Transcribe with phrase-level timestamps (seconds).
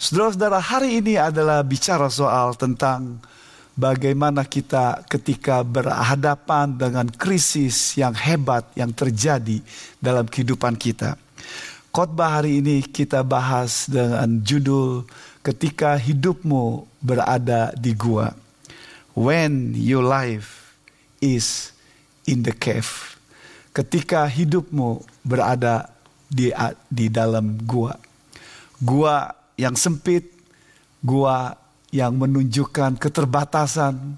[0.00, 3.20] Saudara-saudara, hari ini adalah bicara soal tentang
[3.76, 9.60] bagaimana kita ketika berhadapan dengan krisis yang hebat yang terjadi
[10.00, 11.20] dalam kehidupan kita.
[11.92, 15.04] Khotbah hari ini kita bahas dengan judul
[15.44, 18.32] ketika hidupmu berada di gua.
[19.12, 20.80] When your life
[21.20, 21.76] is
[22.24, 23.20] in the cave.
[23.76, 25.92] Ketika hidupmu berada
[26.32, 26.56] di
[26.88, 28.00] di dalam gua.
[28.80, 30.32] Gua yang sempit,
[31.04, 31.52] gua
[31.92, 34.16] yang menunjukkan keterbatasan,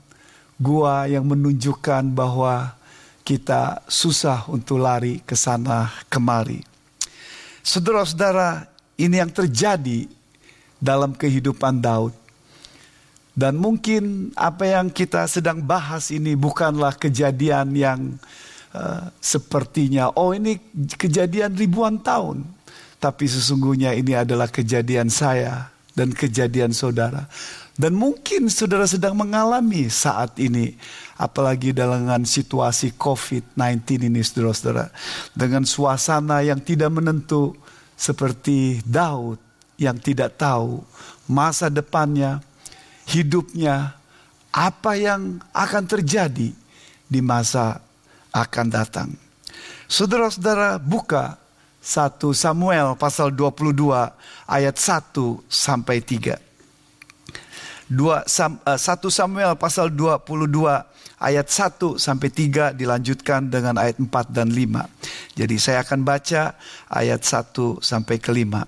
[0.62, 2.78] gua yang menunjukkan bahwa
[3.26, 6.62] kita susah untuk lari ke sana kemari.
[7.62, 10.06] Saudara-saudara, ini yang terjadi
[10.78, 12.14] dalam kehidupan Daud.
[13.32, 18.20] Dan mungkin apa yang kita sedang bahas ini bukanlah kejadian yang
[18.76, 20.60] uh, sepertinya, oh ini
[21.00, 22.44] kejadian ribuan tahun.
[23.02, 27.26] Tapi sesungguhnya ini adalah kejadian saya dan kejadian saudara.
[27.74, 30.78] Dan mungkin saudara sedang mengalami saat ini.
[31.18, 34.94] Apalagi dengan situasi COVID-19 ini saudara-saudara.
[35.34, 37.58] Dengan suasana yang tidak menentu
[37.98, 39.38] seperti Daud
[39.82, 40.78] yang tidak tahu
[41.26, 42.38] masa depannya,
[43.10, 43.98] hidupnya,
[44.54, 46.54] apa yang akan terjadi
[47.10, 47.82] di masa
[48.30, 49.08] akan datang.
[49.90, 51.41] Saudara-saudara buka
[51.82, 53.90] 1 Samuel pasal 22
[54.46, 56.38] ayat 1 sampai 3.
[57.90, 60.22] 2, 1 eh, Samuel pasal 22
[61.18, 65.34] ayat 1 sampai 3 dilanjutkan dengan ayat 4 dan 5.
[65.34, 66.54] Jadi saya akan baca
[66.86, 68.62] ayat 1 sampai ke 5.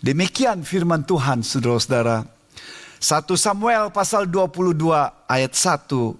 [0.00, 2.24] Demikian firman Tuhan saudara-saudara.
[2.96, 4.72] 1 Samuel pasal 22
[5.28, 6.16] ayat 1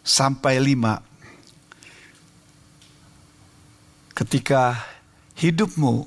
[0.00, 0.96] sampai 5.
[4.16, 4.93] Ketika
[5.38, 6.06] hidupmu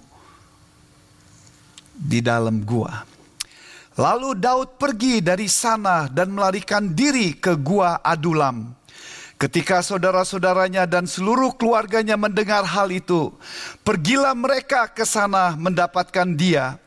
[1.98, 3.18] di dalam gua
[3.98, 8.70] Lalu Daud pergi dari sana dan melarikan diri ke gua Adulam.
[9.42, 13.34] Ketika saudara-saudaranya dan seluruh keluarganya mendengar hal itu,
[13.82, 16.78] pergilah mereka ke sana mendapatkan dia.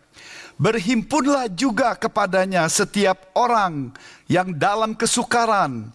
[0.54, 3.90] Berhimpunlah juga kepadanya setiap orang
[4.30, 5.90] yang dalam kesukaran,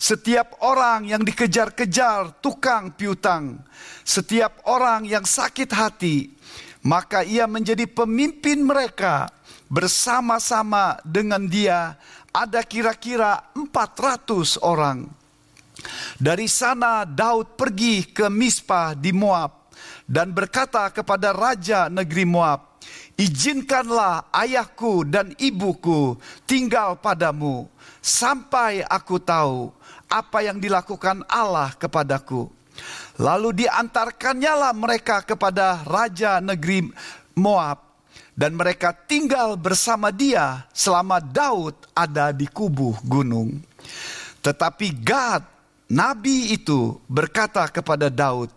[0.00, 3.60] setiap orang yang dikejar-kejar tukang piutang,
[4.00, 6.32] setiap orang yang sakit hati,
[6.88, 9.28] maka ia menjadi pemimpin mereka
[9.68, 12.00] bersama-sama dengan dia
[12.32, 15.04] ada kira-kira 400 orang.
[16.16, 19.68] Dari sana Daud pergi ke Mispa di Moab
[20.08, 22.80] dan berkata kepada raja negeri Moab,
[23.20, 26.16] "Izinkanlah ayahku dan ibuku
[26.48, 27.68] tinggal padamu
[28.00, 29.79] sampai aku tahu
[30.10, 32.50] apa yang dilakukan Allah kepadaku."
[33.20, 36.88] Lalu diantarkannya lah mereka kepada raja negeri
[37.36, 37.90] Moab
[38.32, 43.60] dan mereka tinggal bersama dia selama Daud ada di kubu gunung.
[44.40, 45.44] Tetapi Gad,
[45.92, 48.48] nabi itu berkata kepada Daud,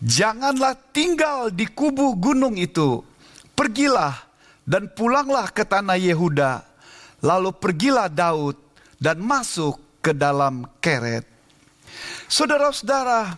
[0.00, 3.04] "Janganlah tinggal di kubu gunung itu.
[3.52, 4.16] Pergilah
[4.64, 6.64] dan pulanglah ke tanah Yehuda."
[7.20, 8.56] Lalu pergilah Daud
[8.96, 11.26] dan masuk ke dalam keret.
[12.30, 13.34] Saudara-saudara,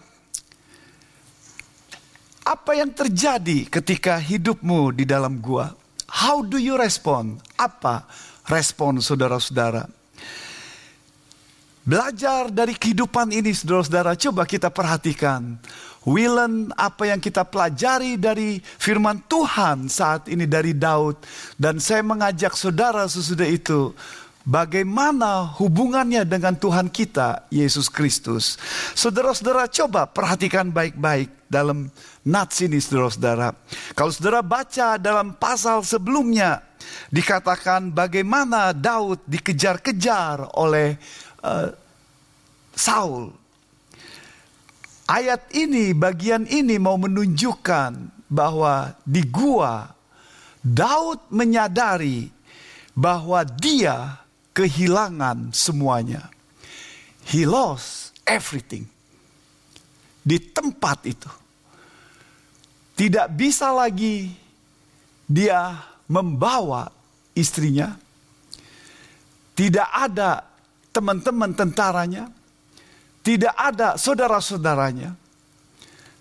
[2.45, 5.73] apa yang terjadi ketika hidupmu di dalam gua?
[6.09, 7.41] How do you respond?
[7.57, 8.05] Apa
[8.53, 9.89] respon saudara-saudara?
[11.89, 15.57] Belajar dari kehidupan ini saudara-saudara, coba kita perhatikan.
[16.05, 21.21] Willen apa yang kita pelajari dari firman Tuhan saat ini dari Daud.
[21.57, 23.93] Dan saya mengajak saudara sesudah itu
[24.49, 28.57] bagaimana hubungannya dengan Tuhan kita, Yesus Kristus.
[28.97, 31.93] Saudara-saudara coba perhatikan baik-baik dalam
[32.25, 33.53] nats ini saudara-saudara.
[33.93, 36.65] Kalau saudara baca dalam pasal sebelumnya,
[37.13, 40.97] dikatakan bagaimana Daud dikejar-kejar oleh
[41.45, 41.69] uh,
[42.73, 43.29] Saul.
[45.09, 47.93] Ayat ini, bagian ini mau menunjukkan
[48.29, 49.89] bahwa di gua
[50.61, 52.29] Daud menyadari
[52.93, 54.21] bahwa dia
[54.53, 56.31] kehilangan semuanya.
[57.29, 58.89] He lost everything.
[60.25, 61.31] Di tempat itu.
[62.99, 64.33] Tidak bisa lagi
[65.29, 65.77] dia
[66.09, 66.91] membawa
[67.37, 67.95] istrinya.
[69.55, 70.43] Tidak ada
[70.91, 72.27] teman-teman tentaranya.
[73.23, 75.15] Tidak ada saudara-saudaranya.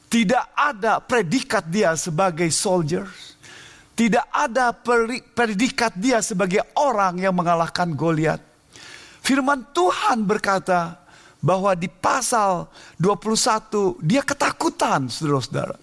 [0.08, 3.37] Tidak ada predikat dia sebagai soldiers
[3.98, 4.70] tidak ada
[5.34, 8.38] predikat dia sebagai orang yang mengalahkan Goliat.
[9.26, 11.02] Firman Tuhan berkata
[11.42, 12.70] bahwa di pasal
[13.02, 15.76] 21 dia ketakutan saudara-saudara.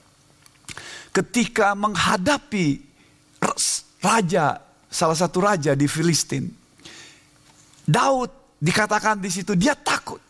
[1.11, 2.79] Ketika menghadapi
[3.99, 4.63] raja
[4.95, 6.47] salah satu raja di Filistin.
[7.85, 8.31] Daud
[8.63, 10.23] dikatakan di situ dia takut.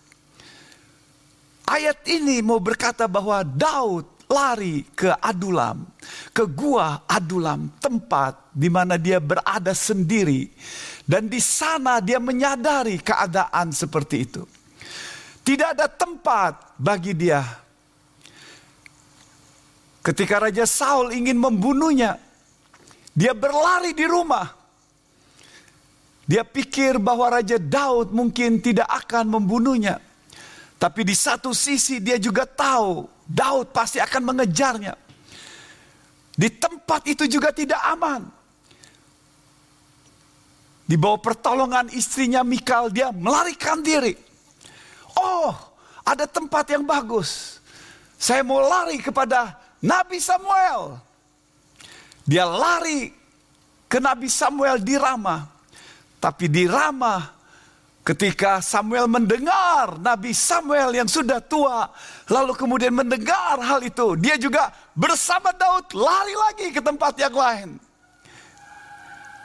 [1.69, 5.85] Ayat ini mau berkata bahwa Daud lari ke Adulam,
[6.33, 10.49] ke gua Adulam, tempat di mana dia berada sendiri.
[11.05, 14.43] Dan di sana dia menyadari keadaan seperti itu.
[15.45, 17.45] Tidak ada tempat bagi dia.
[20.01, 22.17] Ketika Raja Saul ingin membunuhnya,
[23.13, 24.49] dia berlari di rumah.
[26.25, 30.01] Dia pikir bahwa Raja Daud mungkin tidak akan membunuhnya.
[30.81, 34.95] Tapi di satu sisi dia juga tahu Daud pasti akan mengejarnya.
[36.35, 38.27] Di tempat itu juga tidak aman.
[40.85, 44.13] Di bawah pertolongan istrinya Mikal dia melarikan diri.
[45.17, 45.55] Oh,
[46.05, 47.63] ada tempat yang bagus.
[48.21, 51.01] Saya mau lari kepada Nabi Samuel.
[52.29, 53.13] Dia lari
[53.89, 55.49] ke Nabi Samuel di Rama.
[56.21, 57.21] Tapi di Rama
[58.05, 61.89] Ketika Samuel mendengar Nabi Samuel yang sudah tua,
[62.29, 67.69] lalu kemudian mendengar hal itu, dia juga bersama Daud lari lagi ke tempat yang lain.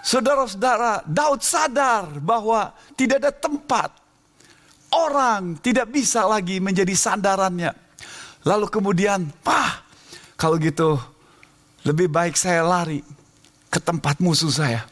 [0.03, 3.95] Saudara-saudara, Daud sadar bahwa tidak ada tempat
[4.91, 7.71] orang tidak bisa lagi menjadi sandarannya.
[8.43, 9.87] Lalu kemudian, "Pah,
[10.35, 10.99] kalau gitu
[11.87, 13.07] lebih baik saya lari
[13.71, 14.83] ke tempat musuh saya.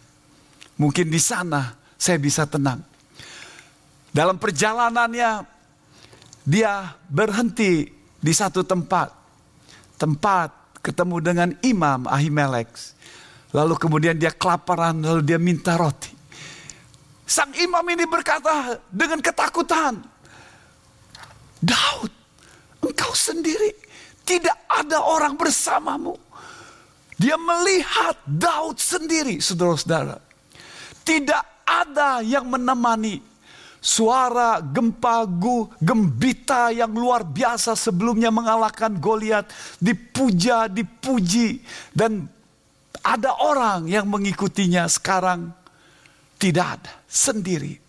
[0.80, 2.97] Mungkin di sana saya bisa tenang."
[4.18, 5.46] Dalam perjalanannya
[6.42, 7.86] dia berhenti
[8.18, 9.14] di satu tempat.
[10.02, 12.66] Tempat ketemu dengan Imam Ahimelek.
[13.54, 16.18] Lalu kemudian dia kelaparan lalu dia minta roti.
[17.30, 20.02] Sang imam ini berkata dengan ketakutan.
[21.62, 22.10] Daud,
[22.82, 23.70] engkau sendiri
[24.26, 26.18] tidak ada orang bersamamu.
[27.22, 30.18] Dia melihat Daud sendiri, saudara-saudara.
[31.06, 33.37] Tidak ada yang menemani
[33.88, 39.48] Suara gempa gu, gembita yang luar biasa sebelumnya mengalahkan Goliat
[39.80, 41.64] dipuja, dipuji
[41.96, 42.28] dan
[43.00, 45.56] ada orang yang mengikutinya sekarang
[46.36, 47.80] tidak ada, sendiri.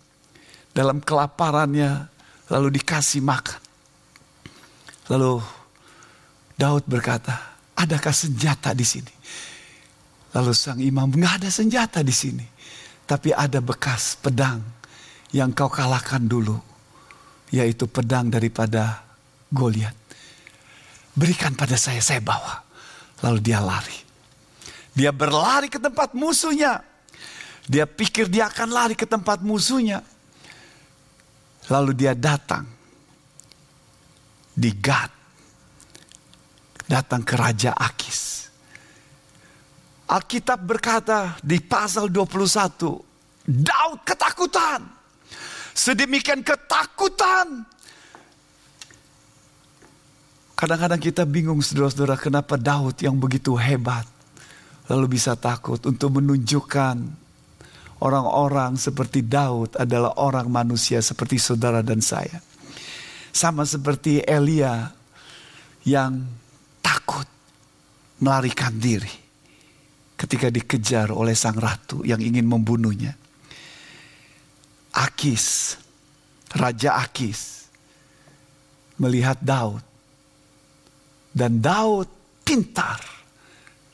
[0.71, 2.07] Dalam kelaparannya
[2.47, 3.59] lalu dikasih makan.
[5.11, 5.43] Lalu
[6.55, 9.13] Daud berkata, adakah senjata di sini?
[10.31, 12.47] Lalu sang imam, nggak ada senjata di sini.
[13.03, 14.78] Tapi ada bekas pedang
[15.29, 16.57] yang kau kalahkan dulu,
[17.53, 19.05] yaitu pedang daripada
[19.49, 19.93] Goliat.
[21.13, 22.61] Berikan pada saya, saya bawa.
[23.25, 23.97] Lalu dia lari.
[24.93, 26.81] Dia berlari ke tempat musuhnya.
[27.69, 30.01] Dia pikir dia akan lari ke tempat musuhnya.
[31.69, 32.65] Lalu dia datang
[34.53, 35.11] di Gad.
[36.89, 38.49] Datang ke Raja Akis.
[40.09, 44.98] Alkitab berkata di pasal 21, Daud ketakutan
[45.79, 47.63] sedemikian ketakutan.
[50.59, 54.03] Kadang-kadang kita bingung saudara-saudara kenapa Daud yang begitu hebat
[54.91, 56.99] lalu bisa takut untuk menunjukkan
[58.03, 62.43] orang-orang seperti Daud adalah orang manusia seperti saudara dan saya.
[63.31, 64.91] Sama seperti Elia
[65.87, 66.27] yang
[66.83, 67.23] takut
[68.19, 69.15] melarikan diri
[70.19, 73.15] ketika dikejar oleh sang ratu yang ingin membunuhnya.
[74.99, 75.79] Akis,
[76.51, 77.71] Raja Akis,
[78.99, 79.79] melihat Daud.
[81.31, 82.09] Dan Daud
[82.43, 82.99] pintar,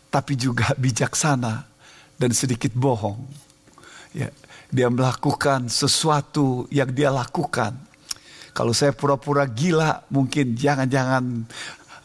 [0.10, 1.62] tapi juga bijaksana
[2.18, 3.22] dan sedikit bohong.
[4.16, 4.32] Ya,
[4.72, 7.76] dia melakukan sesuatu yang dia lakukan.
[8.56, 11.44] Kalau saya pura-pura gila, mungkin jangan-jangan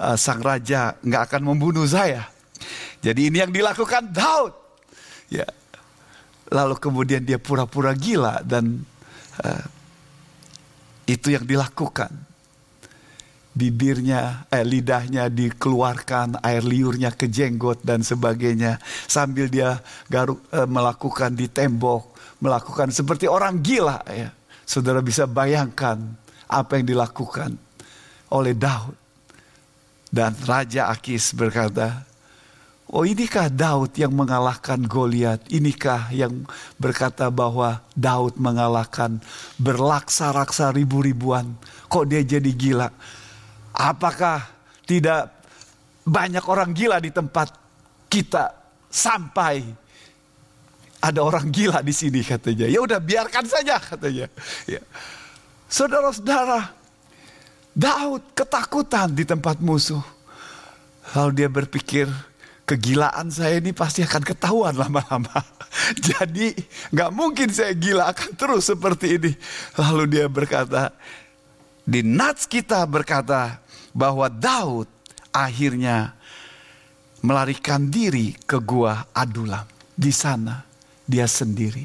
[0.03, 2.27] uh, sang raja nggak akan membunuh saya.
[3.01, 4.53] Jadi ini yang dilakukan Daud.
[5.31, 5.47] Ya,
[6.51, 8.83] Lalu kemudian dia pura-pura gila dan
[9.43, 9.65] uh,
[11.07, 12.11] itu yang dilakukan.
[13.51, 18.79] Bibirnya, eh, lidahnya dikeluarkan, air liurnya ke jenggot dan sebagainya.
[19.07, 19.79] Sambil dia
[20.11, 24.03] garuk, uh, melakukan di tembok, melakukan seperti orang gila.
[24.11, 24.35] Ya.
[24.67, 25.99] Saudara bisa bayangkan
[26.51, 27.55] apa yang dilakukan
[28.31, 28.99] oleh Daud.
[30.11, 32.10] Dan Raja Akis berkata,
[32.91, 35.47] Oh inikah Daud yang mengalahkan Goliat?
[35.47, 36.43] Inikah yang
[36.75, 39.23] berkata bahwa Daud mengalahkan
[39.63, 41.55] berlaksa-raksa ribu-ribuan?
[41.87, 42.91] Kok dia jadi gila?
[43.71, 44.43] Apakah
[44.83, 45.31] tidak
[46.03, 47.55] banyak orang gila di tempat
[48.11, 48.51] kita
[48.91, 49.63] sampai
[51.01, 52.67] ada orang gila di sini katanya.
[52.67, 54.27] Ya udah biarkan saja katanya.
[54.67, 54.83] Ya.
[55.71, 56.75] Saudara-saudara,
[57.73, 60.03] Daud ketakutan di tempat musuh.
[61.15, 62.11] Lalu dia berpikir,
[62.71, 65.43] kegilaan saya ini pasti akan ketahuan lama-lama.
[66.07, 66.55] Jadi
[66.95, 69.33] nggak mungkin saya gila akan terus seperti ini.
[69.75, 70.95] Lalu dia berkata,
[71.83, 73.59] di Nats kita berkata
[73.91, 74.87] bahwa Daud
[75.35, 76.15] akhirnya
[77.27, 79.67] melarikan diri ke gua Adulam.
[79.99, 80.63] Di sana
[81.03, 81.85] dia sendiri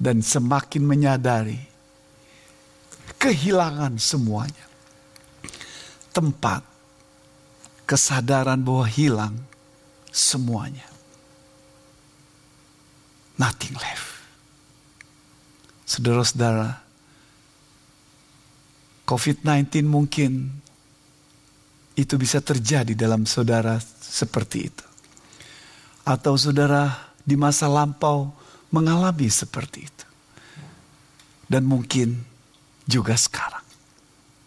[0.00, 1.60] dan semakin menyadari
[3.20, 4.64] kehilangan semuanya.
[6.10, 6.64] Tempat
[7.84, 9.49] kesadaran bahwa hilang
[10.12, 10.86] semuanya.
[13.40, 14.08] Nothing left.
[15.88, 16.76] Saudara-saudara,
[19.08, 20.60] COVID-19 mungkin
[21.98, 24.86] itu bisa terjadi dalam saudara seperti itu.
[26.06, 28.30] Atau saudara di masa lampau
[28.70, 30.06] mengalami seperti itu.
[31.50, 32.22] Dan mungkin
[32.86, 33.66] juga sekarang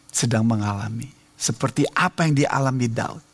[0.08, 3.33] sedang mengalami seperti apa yang dialami Daud.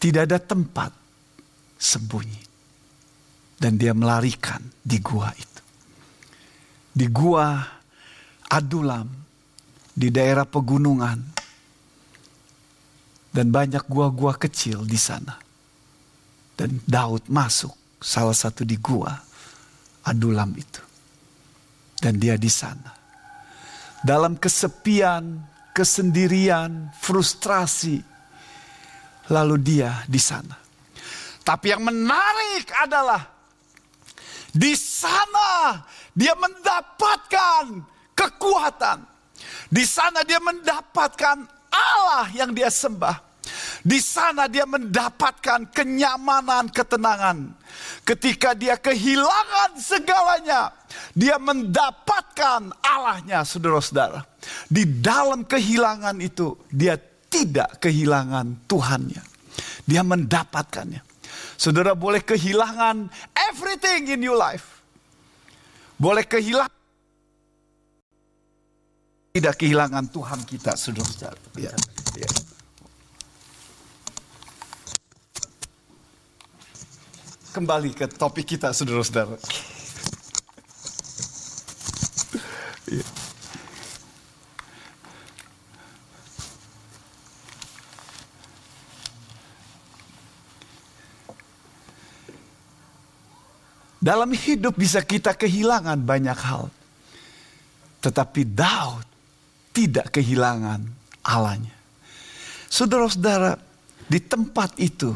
[0.00, 0.90] Tidak ada tempat
[1.76, 2.48] sembunyi.
[3.60, 5.62] Dan dia melarikan di gua itu.
[6.96, 7.60] Di gua
[8.48, 9.06] Adulam,
[9.92, 11.20] di daerah pegunungan.
[13.30, 15.36] Dan banyak gua-gua kecil di sana.
[16.56, 19.12] Dan Daud masuk salah satu di gua
[20.08, 20.80] Adulam itu.
[22.00, 22.96] Dan dia di sana.
[24.00, 25.36] Dalam kesepian,
[25.76, 28.09] kesendirian, frustrasi,
[29.30, 30.58] lalu dia di sana.
[31.40, 33.22] Tapi yang menarik adalah
[34.50, 37.80] di sana dia mendapatkan
[38.12, 38.98] kekuatan.
[39.70, 43.30] Di sana dia mendapatkan Allah yang dia sembah.
[43.80, 47.56] Di sana dia mendapatkan kenyamanan, ketenangan.
[48.04, 50.74] Ketika dia kehilangan segalanya,
[51.16, 54.26] dia mendapatkan Allahnya, saudara-saudara.
[54.68, 59.22] Di dalam kehilangan itu, dia tidak kehilangan Tuhannya.
[59.86, 61.00] Dia mendapatkannya.
[61.54, 63.08] Saudara boleh kehilangan
[63.48, 64.82] everything in your life.
[65.96, 66.80] Boleh kehilangan
[69.30, 71.38] tidak kehilangan Tuhan kita, saudara-saudara.
[71.54, 71.70] Ya,
[72.18, 72.30] ya.
[77.54, 79.38] Kembali ke topik kita, saudara-saudara.
[82.90, 83.06] ya.
[94.00, 96.72] Dalam hidup bisa kita kehilangan banyak hal.
[98.00, 99.04] Tetapi Daud
[99.76, 100.80] tidak kehilangan
[101.20, 101.76] Allahnya.
[102.72, 103.60] Saudara-saudara,
[104.08, 105.12] di tempat itu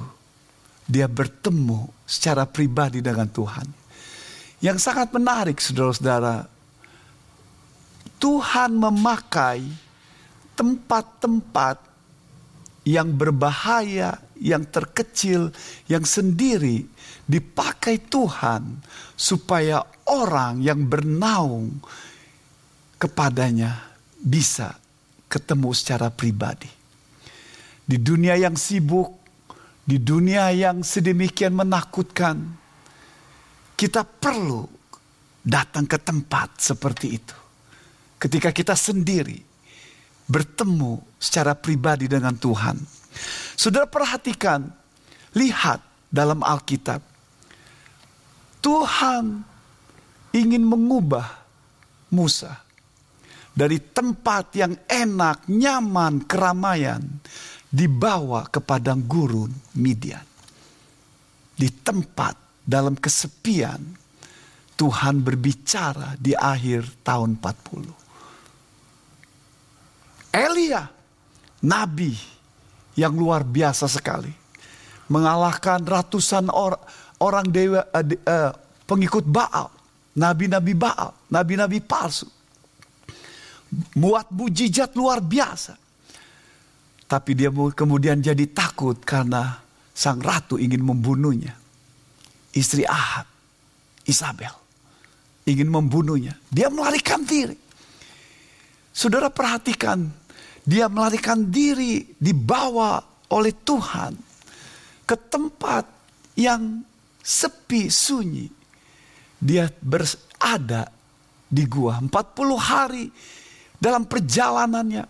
[0.84, 3.64] dia bertemu secara pribadi dengan Tuhan.
[4.60, 6.44] Yang sangat menarik saudara-saudara,
[8.20, 9.64] Tuhan memakai
[10.52, 11.80] tempat-tempat
[12.84, 15.48] yang berbahaya, yang terkecil,
[15.88, 16.84] yang sendiri
[17.24, 18.84] dipakai Tuhan
[19.16, 21.80] supaya orang yang bernaung
[23.00, 24.76] kepadanya bisa
[25.28, 26.68] ketemu secara pribadi.
[27.84, 29.20] Di dunia yang sibuk,
[29.84, 32.40] di dunia yang sedemikian menakutkan,
[33.76, 34.64] kita perlu
[35.44, 37.36] datang ke tempat seperti itu.
[38.16, 39.36] Ketika kita sendiri
[40.24, 42.80] bertemu secara pribadi dengan Tuhan.
[43.54, 44.64] Saudara perhatikan,
[45.36, 47.13] lihat dalam Alkitab
[48.64, 49.44] Tuhan
[50.32, 51.44] ingin mengubah
[52.16, 52.64] Musa
[53.52, 57.04] dari tempat yang enak, nyaman, keramaian
[57.68, 60.24] dibawa ke padang gurun Midian.
[61.54, 63.78] Di tempat dalam kesepian
[64.74, 70.34] Tuhan berbicara di akhir tahun 40.
[70.34, 70.82] Elia,
[71.62, 72.10] nabi
[72.98, 74.34] yang luar biasa sekali,
[75.06, 76.82] mengalahkan ratusan orang
[77.20, 78.50] orang dewa uh, uh,
[78.88, 79.70] pengikut Baal,
[80.18, 82.26] nabi-nabi Baal, nabi-nabi palsu.
[83.98, 85.74] Muat mujizat luar biasa.
[87.04, 91.54] Tapi dia kemudian jadi takut karena sang ratu ingin membunuhnya.
[92.54, 93.26] Istri Ahab,
[94.06, 94.54] Isabel,
[95.42, 96.38] ingin membunuhnya.
[96.46, 97.58] Dia melarikan diri.
[98.94, 100.06] Saudara perhatikan,
[100.62, 103.02] dia melarikan diri dibawa
[103.34, 104.14] oleh Tuhan
[105.02, 105.84] ke tempat
[106.38, 106.80] yang
[107.24, 108.44] sepi, sunyi.
[109.40, 110.92] Dia berada
[111.48, 112.12] di gua 40
[112.60, 113.08] hari
[113.80, 115.04] dalam perjalanannya.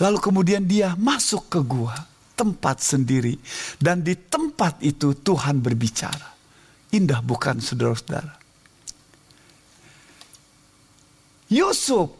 [0.00, 1.94] Lalu kemudian dia masuk ke gua,
[2.34, 3.36] tempat sendiri.
[3.76, 6.34] Dan di tempat itu Tuhan berbicara.
[6.96, 8.34] Indah bukan saudara-saudara?
[11.52, 12.10] Yusuf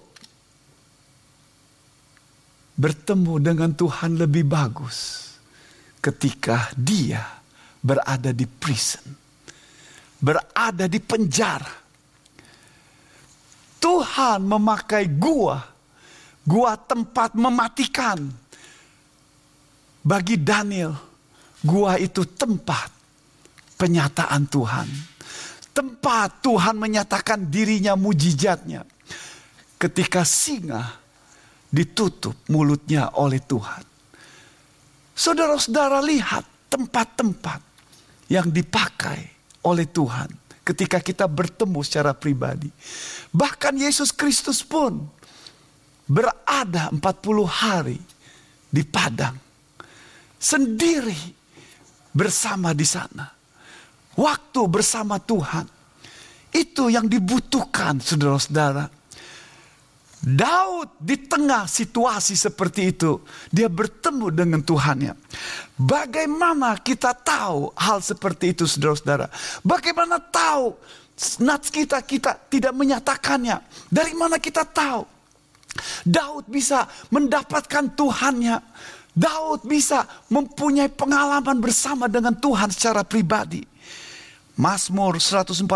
[2.75, 5.31] bertemu dengan Tuhan lebih bagus
[6.03, 7.44] ketika dia
[7.85, 9.05] berada di prison,
[10.17, 11.85] berada di penjara.
[13.77, 15.61] Tuhan memakai gua,
[16.41, 18.25] gua tempat mematikan.
[20.01, 20.97] Bagi Daniel,
[21.61, 22.89] gua itu tempat
[23.77, 24.89] penyataan Tuhan.
[25.77, 28.89] Tempat Tuhan menyatakan dirinya mujizatnya.
[29.77, 31.05] Ketika singa
[31.69, 33.85] ditutup mulutnya oleh Tuhan.
[35.13, 37.74] Saudara-saudara lihat tempat-tempat
[38.29, 39.21] yang dipakai
[39.65, 40.29] oleh Tuhan
[40.65, 42.73] ketika kita bertemu secara pribadi.
[43.33, 45.05] Bahkan Yesus Kristus pun
[46.09, 47.01] berada 40
[47.45, 48.01] hari
[48.69, 49.37] di padang
[50.41, 51.17] sendiri
[52.13, 53.27] bersama di sana.
[54.15, 55.67] Waktu bersama Tuhan.
[56.55, 58.87] Itu yang dibutuhkan saudara-saudara.
[60.25, 63.21] Daud di tengah situasi seperti itu,
[63.53, 65.13] dia bertemu dengan Tuhannya.
[65.77, 69.29] Bagaimana kita tahu hal seperti itu saudara-saudara?
[69.61, 70.81] Bagaimana tahu
[71.45, 73.61] nats kita kita tidak menyatakannya?
[73.93, 75.05] Dari mana kita tahu?
[76.09, 78.57] Daud bisa mendapatkan Tuhannya.
[79.13, 83.61] Daud bisa mempunyai pengalaman bersama dengan Tuhan secara pribadi.
[84.57, 85.69] Mazmur 142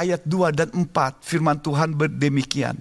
[0.00, 0.88] ayat 2 dan 4
[1.20, 2.78] firman Tuhan berdemikian.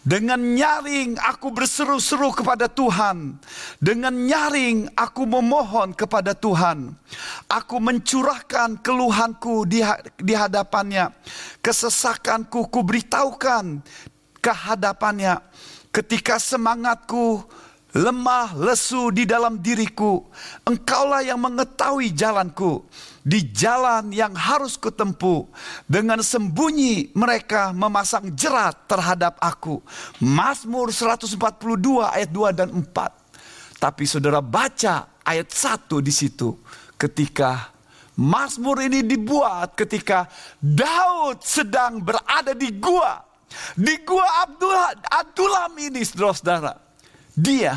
[0.00, 3.36] Dengan nyaring aku berseru-seru kepada Tuhan.
[3.76, 6.96] Dengan nyaring aku memohon kepada Tuhan.
[7.44, 9.84] Aku mencurahkan keluhanku di,
[10.16, 11.12] di hadapannya.
[11.60, 13.84] Kesesakanku kuberitahukan
[14.40, 15.36] ke hadapannya.
[15.92, 17.44] Ketika semangatku
[17.94, 20.22] lemah lesu di dalam diriku.
[20.66, 22.86] Engkaulah yang mengetahui jalanku
[23.20, 25.46] di jalan yang harus kutempuh.
[25.86, 29.82] Dengan sembunyi mereka memasang jerat terhadap aku.
[30.22, 31.36] Mazmur 142
[32.06, 33.80] ayat 2 dan 4.
[33.80, 36.56] Tapi saudara baca ayat 1 di situ.
[37.00, 37.72] Ketika
[38.20, 40.28] Mazmur ini dibuat ketika
[40.60, 43.24] Daud sedang berada di gua.
[43.72, 46.89] Di gua Abdullah, Abdullah ini saudara-saudara.
[47.40, 47.72] Dia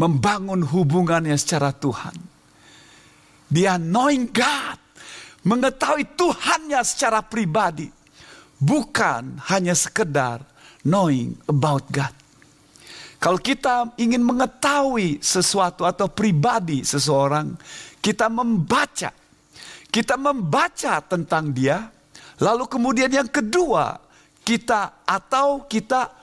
[0.00, 2.16] membangun hubungannya secara Tuhan.
[3.52, 4.78] Dia knowing God,
[5.44, 7.92] mengetahui Tuhannya secara pribadi,
[8.56, 10.40] bukan hanya sekedar
[10.88, 12.14] knowing about God.
[13.20, 17.52] Kalau kita ingin mengetahui sesuatu atau pribadi seseorang,
[18.00, 19.12] kita membaca.
[19.90, 21.84] Kita membaca tentang dia,
[22.40, 23.98] lalu kemudian yang kedua,
[24.40, 26.19] kita atau kita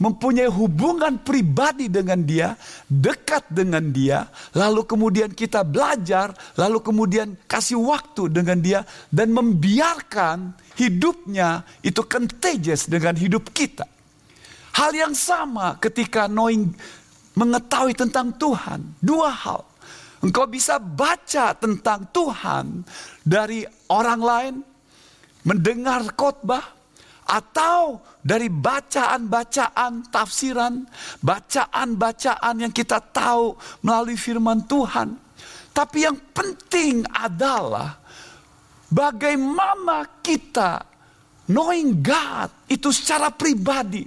[0.00, 2.56] mempunyai hubungan pribadi dengan dia,
[2.88, 4.24] dekat dengan dia,
[4.56, 8.80] lalu kemudian kita belajar, lalu kemudian kasih waktu dengan dia
[9.12, 13.84] dan membiarkan hidupnya itu contagious dengan hidup kita.
[14.72, 16.72] Hal yang sama ketika knowing
[17.36, 19.62] mengetahui tentang Tuhan, dua hal.
[20.20, 22.84] Engkau bisa baca tentang Tuhan
[23.24, 24.54] dari orang lain,
[25.48, 26.79] mendengar khotbah,
[27.30, 30.82] atau dari bacaan-bacaan tafsiran,
[31.22, 33.54] bacaan-bacaan yang kita tahu
[33.86, 35.14] melalui firman Tuhan.
[35.70, 37.94] Tapi yang penting adalah
[38.90, 40.82] bagaimana kita
[41.46, 44.02] knowing God itu secara pribadi.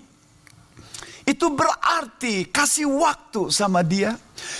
[1.23, 4.11] Itu berarti kasih waktu sama dia.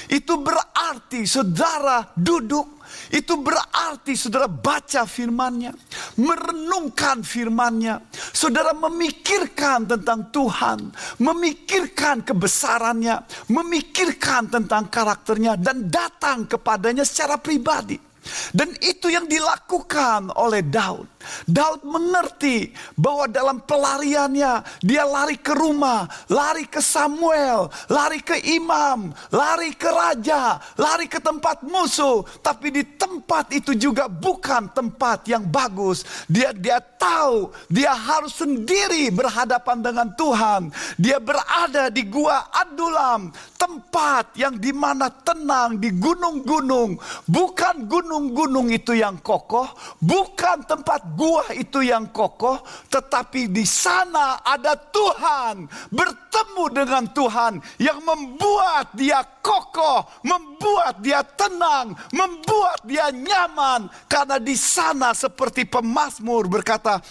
[0.08, 2.73] Itu berarti saudara duduk
[3.12, 5.74] itu berarti saudara baca firmannya,
[6.22, 8.00] merenungkan firmannya,
[8.32, 18.13] saudara memikirkan tentang Tuhan, memikirkan kebesarannya, memikirkan tentang karakternya dan datang kepadanya secara pribadi.
[18.56, 21.08] Dan itu yang dilakukan oleh Daud.
[21.48, 29.12] Daud mengerti bahwa dalam pelariannya dia lari ke rumah, lari ke Samuel, lari ke imam,
[29.32, 35.48] lari ke raja, lari ke tempat musuh, tapi di tempat itu juga bukan tempat yang
[35.48, 36.04] bagus.
[36.28, 40.62] Dia dia tahu dia harus sendiri berhadapan dengan Tuhan.
[41.00, 48.94] Dia berada di gua Adulam, tempat yang di mana tenang di gunung-gunung, bukan gunung-gunung itu
[48.94, 49.66] yang kokoh,
[49.98, 52.62] bukan tempat gua itu yang kokoh,
[52.94, 61.98] tetapi di sana ada Tuhan, bertemu dengan Tuhan yang membuat dia kokoh, membuat dia tenang,
[62.14, 67.02] membuat dia nyaman karena di sana seperti pemazmur berkata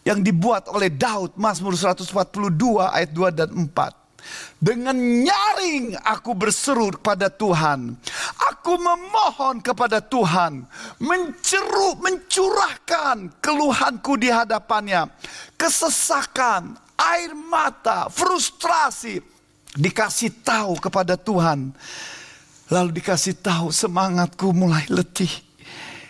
[0.00, 2.08] yang dibuat oleh Daud Mazmur 142
[2.88, 4.05] ayat 2 dan 4.
[4.56, 7.92] Dengan nyaring aku berseru kepada Tuhan.
[8.56, 10.64] Aku memohon kepada Tuhan.
[10.96, 15.12] menceruk, mencurahkan keluhanku di hadapannya.
[15.60, 19.20] Kesesakan, air mata, frustrasi.
[19.76, 21.76] Dikasih tahu kepada Tuhan.
[22.72, 25.30] Lalu dikasih tahu semangatku mulai letih,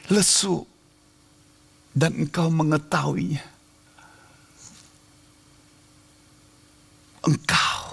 [0.06, 0.62] lesu.
[1.90, 3.42] Dan engkau mengetahuinya.
[7.26, 7.85] Engkau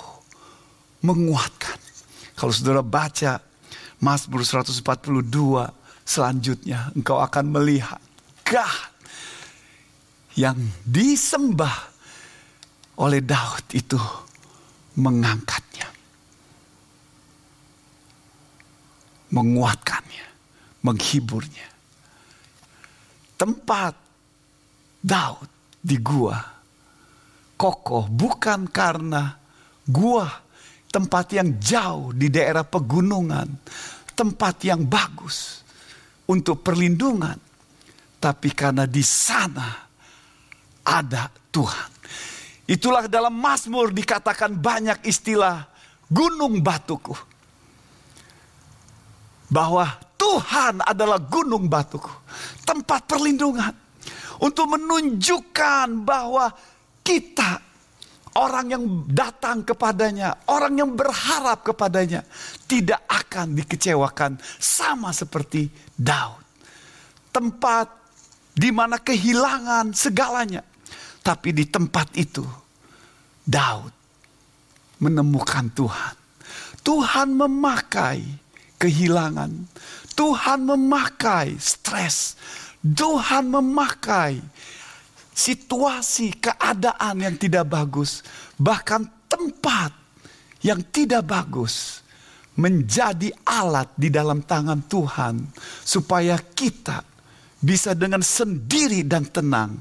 [1.03, 1.77] menguatkan.
[2.33, 3.37] Kalau saudara baca
[3.99, 4.81] Mazmur 142
[6.03, 8.01] selanjutnya engkau akan melihat
[8.43, 8.91] God
[10.35, 11.93] yang disembah
[12.99, 13.99] oleh Daud itu
[14.97, 15.87] mengangkatnya.
[19.33, 20.27] Menguatkannya,
[20.85, 21.67] menghiburnya.
[23.33, 23.97] Tempat
[25.01, 25.49] Daud
[25.81, 26.37] di gua
[27.57, 29.33] kokoh bukan karena
[29.89, 30.42] gua
[30.93, 33.49] tempat yang jauh di daerah pegunungan,
[34.13, 35.65] tempat yang bagus
[36.29, 37.33] untuk perlindungan,
[38.21, 39.73] tapi karena di sana
[40.85, 41.89] ada Tuhan.
[42.69, 45.65] Itulah dalam Mazmur dikatakan banyak istilah
[46.07, 47.17] gunung batuku.
[49.49, 49.85] Bahwa
[50.17, 52.09] Tuhan adalah gunung batuku,
[52.63, 53.73] tempat perlindungan
[54.39, 56.49] untuk menunjukkan bahwa
[57.03, 57.72] kita
[58.33, 62.25] Orang yang datang kepadanya, orang yang berharap kepadanya,
[62.65, 66.41] tidak akan dikecewakan, sama seperti Daud.
[67.29, 67.93] Tempat
[68.57, 70.65] di mana kehilangan segalanya,
[71.21, 72.41] tapi di tempat itu
[73.45, 73.93] Daud
[74.97, 76.15] menemukan Tuhan.
[76.81, 78.21] Tuhan memakai
[78.81, 79.51] kehilangan,
[80.17, 82.35] Tuhan memakai stres,
[82.83, 84.41] Tuhan memakai
[85.33, 88.21] situasi, keadaan yang tidak bagus,
[88.55, 89.91] bahkan tempat
[90.61, 92.05] yang tidak bagus
[92.53, 95.41] menjadi alat di dalam tangan Tuhan
[95.81, 97.01] supaya kita
[97.57, 99.73] bisa dengan sendiri dan tenang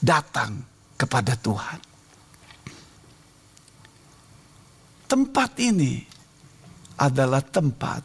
[0.00, 0.64] datang
[0.96, 1.78] kepada Tuhan.
[5.04, 6.00] Tempat ini
[6.96, 8.00] adalah tempat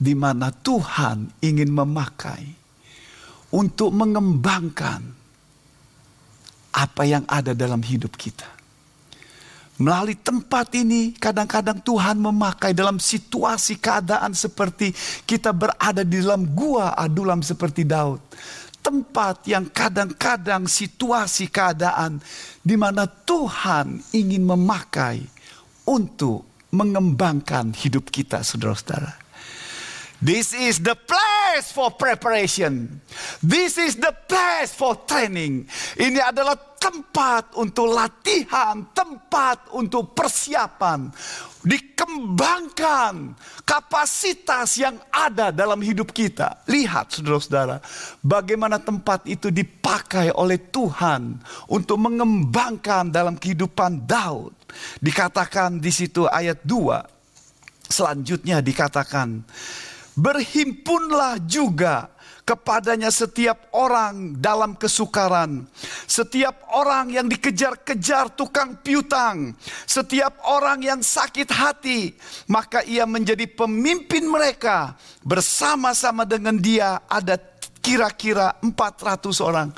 [0.00, 2.42] di mana Tuhan ingin memakai
[3.52, 5.17] untuk mengembangkan
[6.78, 8.46] apa yang ada dalam hidup kita.
[9.78, 14.90] Melalui tempat ini kadang-kadang Tuhan memakai dalam situasi keadaan seperti
[15.22, 18.18] kita berada di dalam gua adulam seperti Daud.
[18.82, 22.18] Tempat yang kadang-kadang situasi keadaan
[22.62, 25.22] di mana Tuhan ingin memakai
[25.86, 26.42] untuk
[26.74, 29.14] mengembangkan hidup kita saudara-saudara.
[30.18, 32.98] This is the place for preparation.
[33.38, 35.70] This is the place for training.
[35.94, 41.10] Ini adalah tempat untuk latihan, tempat untuk persiapan.
[41.58, 43.34] Dikembangkan
[43.66, 46.62] kapasitas yang ada dalam hidup kita.
[46.70, 47.82] Lihat saudara-saudara,
[48.22, 51.36] bagaimana tempat itu dipakai oleh Tuhan
[51.68, 54.54] untuk mengembangkan dalam kehidupan Daud.
[55.02, 57.90] Dikatakan di situ ayat 2.
[57.90, 59.42] Selanjutnya dikatakan,
[60.14, 62.12] berhimpunlah juga
[62.48, 65.68] kepadanya setiap orang dalam kesukaran,
[66.08, 69.52] setiap orang yang dikejar-kejar tukang piutang,
[69.84, 72.16] setiap orang yang sakit hati,
[72.48, 74.96] maka ia menjadi pemimpin mereka.
[75.20, 77.36] Bersama-sama dengan dia ada
[77.84, 79.68] kira-kira 400 orang.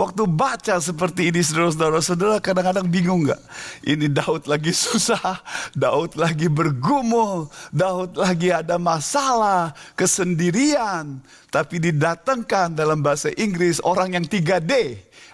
[0.00, 3.42] Waktu baca seperti ini saudara-saudara, saudara kadang-kadang bingung nggak?
[3.84, 5.44] Ini Daud lagi susah,
[5.76, 11.20] Daud lagi bergumul, Daud lagi ada masalah, kesendirian.
[11.52, 14.72] Tapi didatangkan dalam bahasa Inggris orang yang 3D.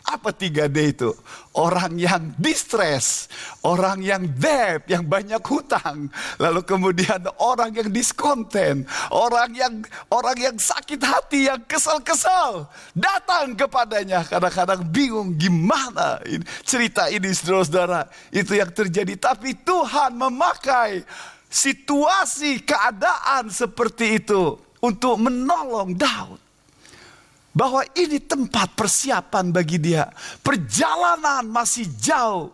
[0.03, 1.15] Apa 3D itu?
[1.57, 3.33] Orang yang distress,
[3.65, 9.75] orang yang debt, yang banyak hutang, lalu kemudian orang yang diskonten, orang yang
[10.13, 14.21] orang yang sakit hati, yang kesal-kesal, datang kepadanya.
[14.29, 18.05] Kadang-kadang bingung gimana ini, cerita ini saudara-saudara.
[18.29, 19.17] Itu yang terjadi.
[19.17, 21.09] Tapi Tuhan memakai
[21.49, 26.46] situasi keadaan seperti itu untuk menolong Daud
[27.57, 30.13] bahwa ini tempat persiapan bagi dia.
[30.45, 32.53] Perjalanan masih jauh.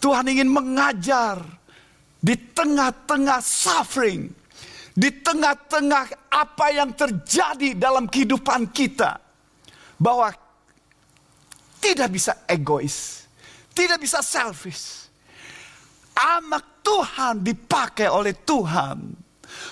[0.00, 1.44] Tuhan ingin mengajar
[2.16, 4.32] di tengah-tengah suffering,
[4.96, 9.20] di tengah-tengah apa yang terjadi dalam kehidupan kita,
[10.00, 10.32] bahwa
[11.76, 13.28] tidak bisa egois,
[13.76, 15.12] tidak bisa selfish.
[16.16, 19.19] Anak Tuhan dipakai oleh Tuhan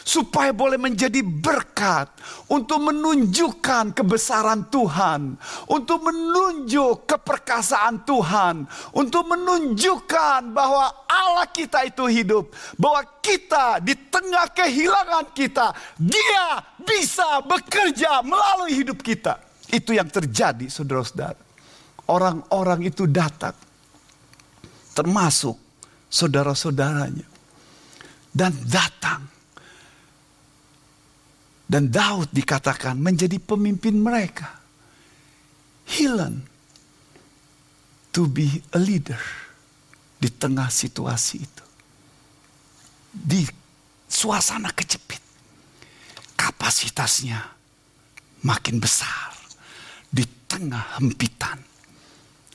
[0.09, 2.09] supaya boleh menjadi berkat
[2.49, 5.37] untuk menunjukkan kebesaran Tuhan,
[5.69, 8.65] untuk menunjuk keperkasaan Tuhan,
[8.97, 12.49] untuk menunjukkan bahwa Allah kita itu hidup,
[12.81, 19.37] bahwa kita di tengah kehilangan kita, Dia bisa bekerja melalui hidup kita.
[19.69, 21.37] Itu yang terjadi, saudara-saudara.
[22.09, 23.53] Orang-orang itu datang,
[24.97, 25.61] termasuk
[26.09, 27.29] saudara-saudaranya,
[28.33, 29.38] dan datang
[31.69, 34.57] dan Daud dikatakan menjadi pemimpin mereka.
[35.85, 36.49] He learned
[38.17, 39.21] to be a leader
[40.17, 41.65] di tengah situasi itu.
[43.13, 43.45] Di
[44.09, 45.21] suasana kejepit.
[46.33, 47.41] Kapasitasnya
[48.49, 49.37] makin besar.
[50.09, 51.61] Di tengah hempitan.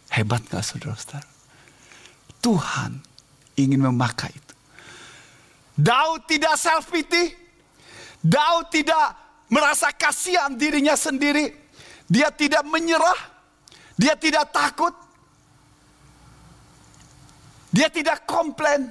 [0.10, 1.30] Hebat gak saudara-saudara?
[2.42, 2.98] Tuhan
[3.62, 4.54] ingin memakai itu.
[5.78, 7.43] Daud tidak self pity.
[8.24, 9.20] Daud tidak
[9.52, 11.52] merasa kasihan dirinya sendiri.
[12.08, 13.20] Dia tidak menyerah.
[14.00, 14.96] Dia tidak takut.
[17.76, 18.88] Dia tidak komplain.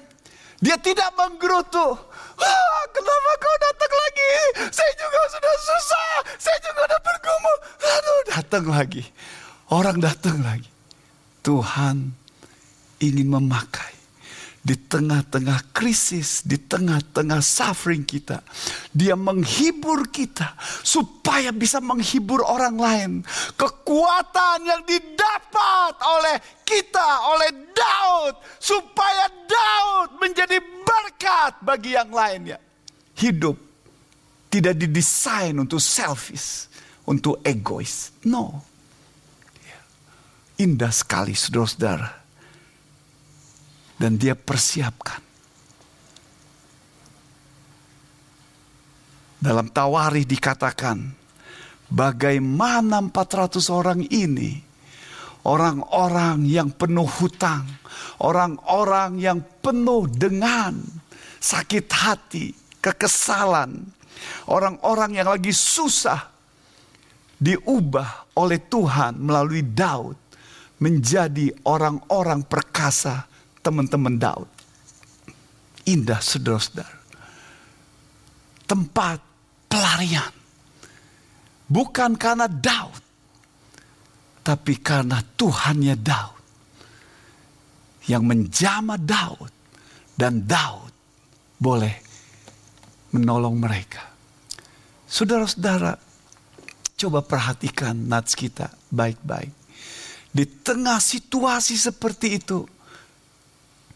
[0.63, 1.97] Dia tidak menggerutu.
[2.39, 4.31] Ah, kenapa kau datang lagi?
[4.71, 6.11] Saya juga sudah susah.
[6.39, 7.57] Saya juga sudah bergumul.
[7.83, 9.03] Aduh, datang lagi.
[9.73, 10.71] Orang datang lagi.
[11.43, 12.15] Tuhan
[13.03, 14.02] ingin memakai
[14.63, 18.47] di tengah-tengah krisis, di tengah-tengah suffering kita.
[18.95, 20.55] Dia menghibur kita
[20.87, 23.11] supaya bisa menghibur orang lain.
[23.59, 32.63] Kekuatan yang didapat oleh kita, oleh Daud, supaya Daud menjadi berkat bagi yang lainnya.
[33.19, 33.59] Hidup
[34.47, 36.71] tidak didesain untuk selfish,
[37.03, 38.15] untuk egois.
[38.23, 38.63] No.
[40.55, 42.22] Indah sekali saudara-saudara
[44.03, 45.23] dan dia persiapkan.
[49.39, 50.99] Dalam Tawari dikatakan,
[51.87, 54.59] bagaimana 400 orang ini,
[55.47, 57.63] orang-orang yang penuh hutang,
[58.27, 60.83] orang-orang yang penuh dengan
[61.39, 62.51] sakit hati,
[62.83, 63.87] kekesalan,
[64.51, 66.27] orang-orang yang lagi susah,
[67.39, 70.19] diubah oleh Tuhan melalui Daud
[70.83, 73.31] menjadi orang-orang perkasa
[73.63, 74.51] teman-teman Daud.
[75.87, 76.99] Indah saudara-saudara.
[78.67, 79.19] Tempat
[79.71, 80.35] pelarian.
[81.71, 83.03] Bukan karena Daud.
[84.43, 86.43] Tapi karena Tuhannya Daud.
[88.11, 89.53] Yang menjama Daud.
[90.13, 90.93] Dan Daud
[91.57, 91.95] boleh
[93.15, 94.13] menolong mereka.
[95.07, 95.95] Saudara-saudara,
[96.97, 99.53] coba perhatikan nats kita baik-baik.
[100.33, 102.65] Di tengah situasi seperti itu,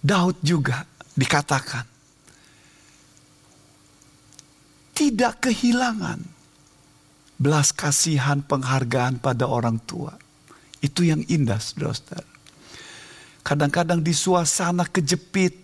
[0.06, 0.86] Daud juga
[1.18, 1.82] dikatakan
[4.94, 6.22] tidak kehilangan
[7.42, 10.14] belas kasihan penghargaan pada orang tua.
[10.78, 12.30] Itu yang indah, saudara-saudara.
[13.42, 15.58] Kadang-kadang di suasana kejepit,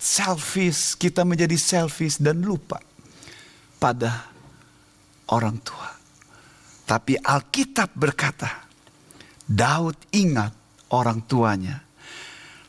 [0.00, 2.80] selfish, kita menjadi selfish dan lupa
[3.76, 4.32] pada
[5.28, 5.92] orang tua.
[6.88, 8.64] Tapi Alkitab berkata,
[9.44, 10.56] Daud ingat
[10.88, 11.83] orang tuanya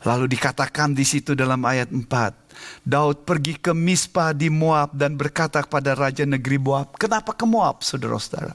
[0.06, 5.66] Lalu dikatakan di situ dalam ayat 4, Daud pergi ke Mispa di Moab dan berkata
[5.66, 8.54] kepada raja negeri Moab, kenapa ke Moab saudara-saudara?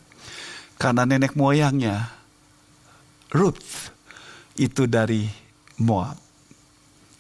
[0.78, 2.06] Karena nenek moyangnya
[3.34, 3.90] Ruth
[4.54, 5.26] itu dari
[5.82, 6.14] Moab.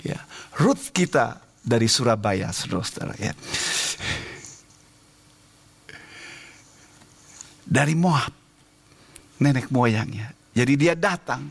[0.06, 0.22] Ya,
[0.62, 3.34] Ruth kita dari Surabaya saudara-saudara ya.
[7.66, 8.30] Dari Moab
[9.42, 10.30] nenek moyangnya.
[10.54, 11.50] Jadi dia datang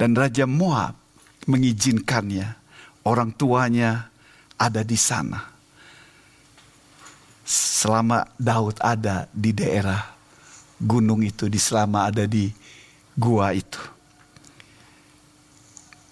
[0.00, 0.96] Dan Raja Moab
[1.44, 2.56] mengizinkannya.
[3.04, 4.08] Orang tuanya
[4.56, 5.44] ada di sana.
[7.44, 10.00] Selama Daud ada di daerah
[10.80, 12.48] gunung itu, di selama ada di
[13.12, 13.80] gua itu.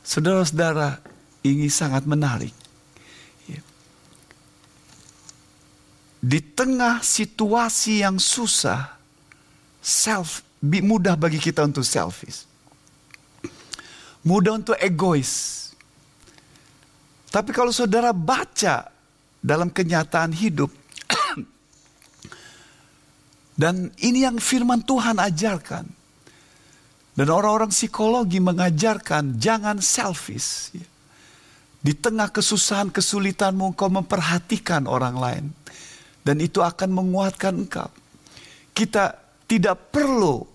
[0.04, 1.00] Saudara-saudara,
[1.48, 2.52] ini sangat menarik.
[6.18, 8.98] Di tengah situasi yang susah,
[9.80, 12.47] self mudah bagi kita untuk selfish
[14.28, 15.56] mudah untuk egois.
[17.32, 18.92] Tapi kalau saudara baca
[19.40, 20.68] dalam kenyataan hidup,
[23.60, 25.96] dan ini yang firman Tuhan ajarkan.
[27.18, 30.70] Dan orang-orang psikologi mengajarkan jangan selfish.
[31.82, 35.44] Di tengah kesusahan, kesulitanmu engkau memperhatikan orang lain.
[36.22, 37.90] Dan itu akan menguatkan engkau.
[38.70, 39.18] Kita
[39.50, 40.46] tidak perlu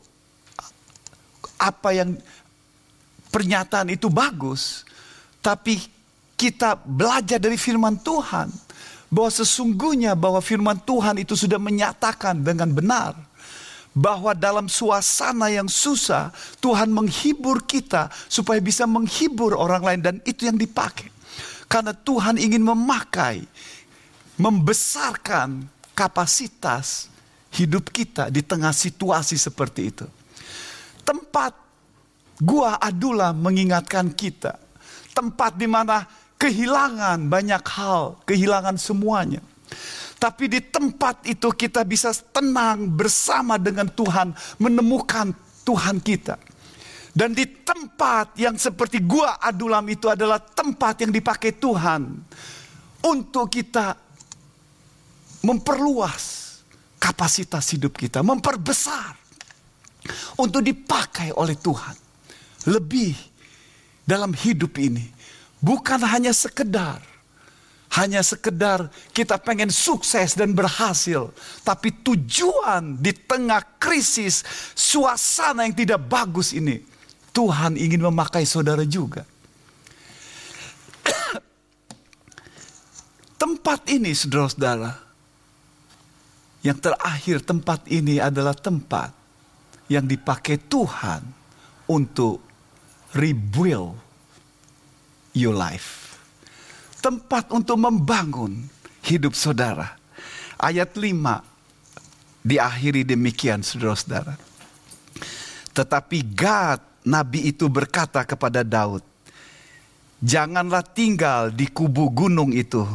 [1.60, 2.16] apa yang
[3.34, 4.86] pernyataan itu bagus,
[5.42, 5.82] tapi
[6.38, 8.54] kita belajar dari firman Tuhan
[9.10, 13.18] bahwa sesungguhnya bahwa firman Tuhan itu sudah menyatakan dengan benar
[13.94, 20.50] bahwa dalam suasana yang susah Tuhan menghibur kita supaya bisa menghibur orang lain dan itu
[20.50, 21.14] yang dipakai.
[21.70, 23.46] Karena Tuhan ingin memakai,
[24.38, 27.10] membesarkan kapasitas
[27.54, 30.06] hidup kita di tengah situasi seperti itu.
[31.06, 31.63] Tempat
[32.42, 34.58] gua Adula mengingatkan kita.
[35.14, 36.08] Tempat di mana
[36.42, 39.40] kehilangan banyak hal, kehilangan semuanya.
[40.18, 45.36] Tapi di tempat itu kita bisa tenang bersama dengan Tuhan, menemukan
[45.68, 46.40] Tuhan kita.
[47.14, 52.10] Dan di tempat yang seperti gua Adulam itu adalah tempat yang dipakai Tuhan
[53.06, 53.94] untuk kita
[55.44, 56.58] memperluas
[56.98, 59.14] kapasitas hidup kita, memperbesar
[60.40, 62.03] untuk dipakai oleh Tuhan
[62.68, 63.16] lebih
[64.04, 65.08] dalam hidup ini.
[65.64, 67.00] Bukan hanya sekedar
[67.94, 71.30] hanya sekedar kita pengen sukses dan berhasil,
[71.62, 74.42] tapi tujuan di tengah krisis,
[74.74, 76.82] suasana yang tidak bagus ini,
[77.30, 79.30] Tuhan ingin memakai saudara juga.
[83.42, 84.98] tempat ini, saudara-saudara,
[86.66, 89.14] yang terakhir, tempat ini adalah tempat
[89.86, 91.22] yang dipakai Tuhan
[91.86, 92.42] untuk
[93.14, 93.98] rebuild
[95.34, 96.04] your life
[97.04, 98.64] tempat untuk membangun
[99.04, 100.00] hidup saudara.
[100.56, 101.12] Ayat 5
[102.48, 104.40] diakhiri demikian saudara-saudara.
[105.76, 109.04] Tetapi Gad nabi itu berkata kepada Daud,
[110.24, 112.88] Janganlah tinggal di kubu gunung itu,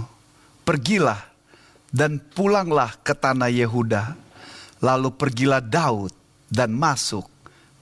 [0.64, 1.20] pergilah
[1.92, 4.16] dan pulanglah ke tanah Yehuda.
[4.80, 6.14] Lalu pergilah Daud
[6.48, 7.28] dan masuk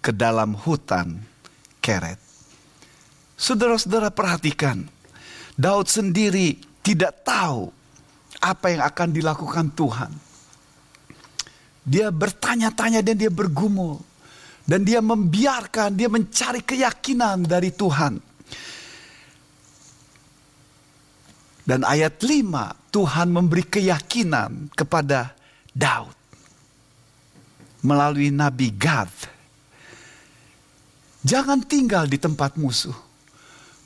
[0.02, 1.22] ke dalam hutan
[1.78, 2.25] Keret.
[3.36, 4.88] Saudara-saudara perhatikan,
[5.60, 7.68] Daud sendiri tidak tahu
[8.40, 10.12] apa yang akan dilakukan Tuhan.
[11.86, 14.00] Dia bertanya-tanya dan dia bergumul.
[14.66, 18.18] Dan dia membiarkan, dia mencari keyakinan dari Tuhan.
[21.62, 25.38] Dan ayat 5, Tuhan memberi keyakinan kepada
[25.70, 26.18] Daud.
[27.86, 29.12] Melalui Nabi Gad.
[31.22, 33.05] Jangan tinggal di tempat musuh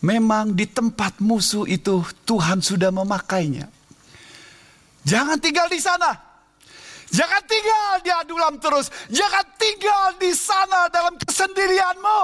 [0.01, 3.69] memang di tempat musuh itu Tuhan sudah memakainya.
[5.05, 6.13] Jangan tinggal di sana.
[7.11, 8.93] Jangan tinggal di Adulam terus.
[9.09, 12.21] Jangan tinggal di sana dalam kesendirianmu.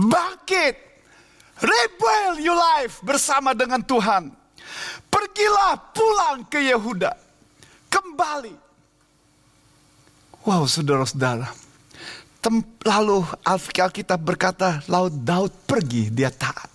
[0.00, 0.76] Bangkit.
[1.54, 4.30] Rebuild your life bersama dengan Tuhan.
[5.08, 7.14] Pergilah pulang ke Yehuda.
[7.88, 8.54] Kembali.
[10.44, 11.64] Wow saudara-saudara
[12.84, 16.68] lalu Alkitab berkata, laut Daud pergi, dia taat.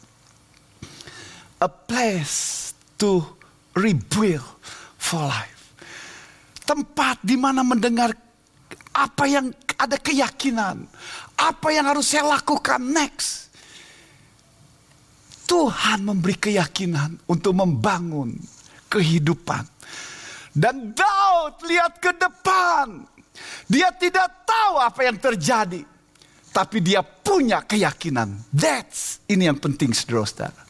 [1.59, 3.21] A place to
[3.75, 4.45] rebuild
[4.97, 5.75] for life.
[6.63, 8.13] Tempat di mana mendengar
[8.93, 10.85] apa yang ada keyakinan,
[11.37, 13.49] apa yang harus saya lakukan next.
[15.49, 18.37] Tuhan memberi keyakinan untuk membangun
[18.85, 19.65] kehidupan.
[20.53, 23.18] Dan Daud lihat ke depan
[23.69, 25.85] dia tidak tahu apa yang terjadi.
[26.49, 28.33] Tapi dia punya keyakinan.
[28.49, 30.65] That's ini yang penting saudara-saudara.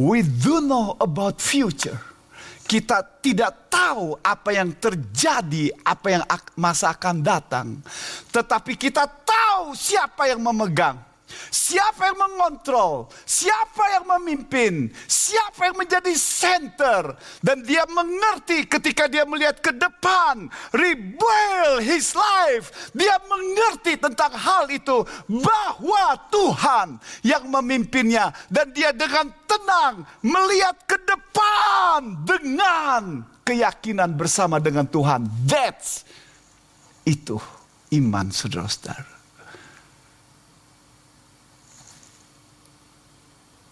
[0.00, 2.00] We do know about future.
[2.64, 6.22] Kita tidak tahu apa yang terjadi, apa yang
[6.56, 7.66] masa akan datang.
[8.32, 11.13] Tetapi kita tahu siapa yang memegang
[11.48, 13.08] Siapa yang mengontrol?
[13.24, 14.92] Siapa yang memimpin?
[15.08, 17.16] Siapa yang menjadi center?
[17.40, 22.92] Dan dia mengerti ketika dia melihat ke depan, rebuild his life.
[22.92, 31.00] Dia mengerti tentang hal itu bahwa Tuhan yang memimpinnya dan dia dengan tenang melihat ke
[31.00, 35.24] depan dengan keyakinan bersama dengan Tuhan.
[35.48, 36.04] That's
[37.08, 37.40] itu
[37.96, 39.13] iman saudara-saudara.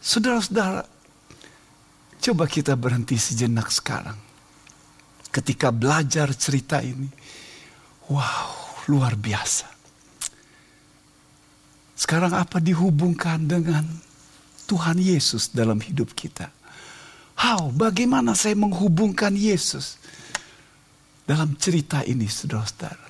[0.02, 0.82] Saudara-saudara,
[2.18, 4.18] coba kita berhenti sejenak sekarang.
[5.30, 7.06] Ketika belajar cerita ini,
[8.10, 9.70] wow, luar biasa.
[11.94, 13.86] Sekarang apa dihubungkan dengan
[14.66, 16.50] Tuhan Yesus dalam hidup kita?
[17.38, 17.70] How?
[17.70, 20.02] Bagaimana saya menghubungkan Yesus
[21.22, 23.06] dalam cerita ini, saudara-saudara?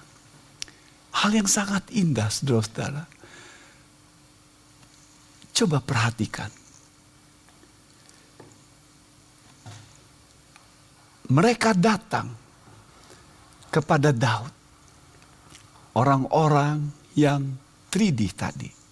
[1.24, 3.08] Hal yang sangat indah, saudara-saudara.
[5.56, 6.61] Coba perhatikan.
[11.32, 12.28] Mereka datang
[13.72, 14.52] kepada Daud.
[15.92, 17.56] Orang-orang yang
[17.92, 18.82] 3D tadi.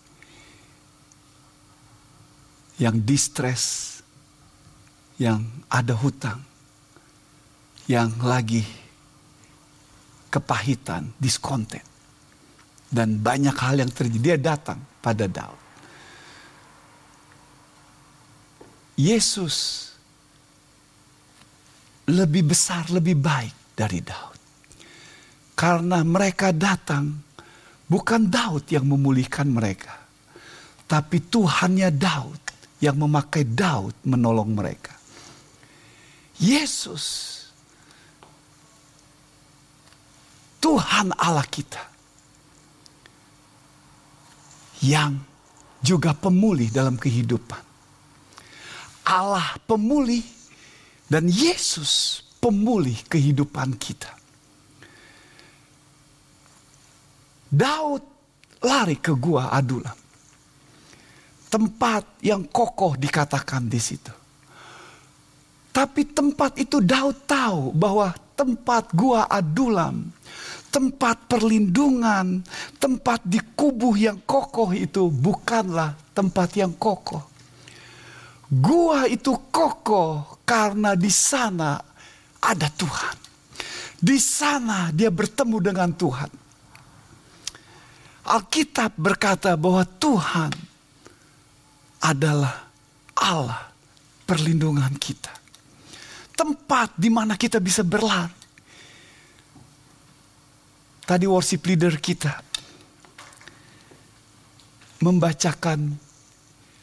[2.80, 4.00] yang distres,
[5.20, 6.40] yang ada hutang,
[7.84, 8.64] yang lagi
[10.32, 11.84] kepahitan, diskonten.
[12.90, 14.18] Dan banyak hal yang terjadi.
[14.18, 15.60] Dia datang pada Daud.
[18.98, 19.89] Yesus
[22.10, 24.38] lebih besar, lebih baik dari Daud.
[25.54, 27.20] Karena mereka datang,
[27.86, 29.94] bukan Daud yang memulihkan mereka.
[30.90, 32.42] Tapi Tuhannya Daud
[32.80, 34.96] yang memakai Daud menolong mereka.
[36.40, 37.36] Yesus,
[40.58, 41.84] Tuhan Allah kita,
[44.80, 45.20] yang
[45.84, 47.60] juga pemulih dalam kehidupan.
[49.04, 50.39] Allah pemulih
[51.10, 54.14] dan Yesus pemulih kehidupan kita.
[57.50, 58.06] Daud
[58.62, 59.98] lari ke gua Adulam.
[61.50, 64.14] Tempat yang kokoh dikatakan di situ.
[65.74, 70.14] Tapi tempat itu Daud tahu bahwa tempat gua Adulam,
[70.70, 72.46] tempat perlindungan,
[72.78, 77.39] tempat di kubuh yang kokoh itu bukanlah tempat yang kokoh.
[78.50, 81.78] Gua itu kokoh karena di sana
[82.42, 83.16] ada Tuhan.
[84.02, 86.30] Di sana dia bertemu dengan Tuhan.
[88.26, 90.50] Alkitab berkata bahwa Tuhan
[92.02, 92.66] adalah
[93.14, 93.70] Allah
[94.26, 95.30] perlindungan kita.
[96.34, 98.34] Tempat di mana kita bisa berlari.
[101.06, 102.38] Tadi worship leader kita
[105.02, 106.09] membacakan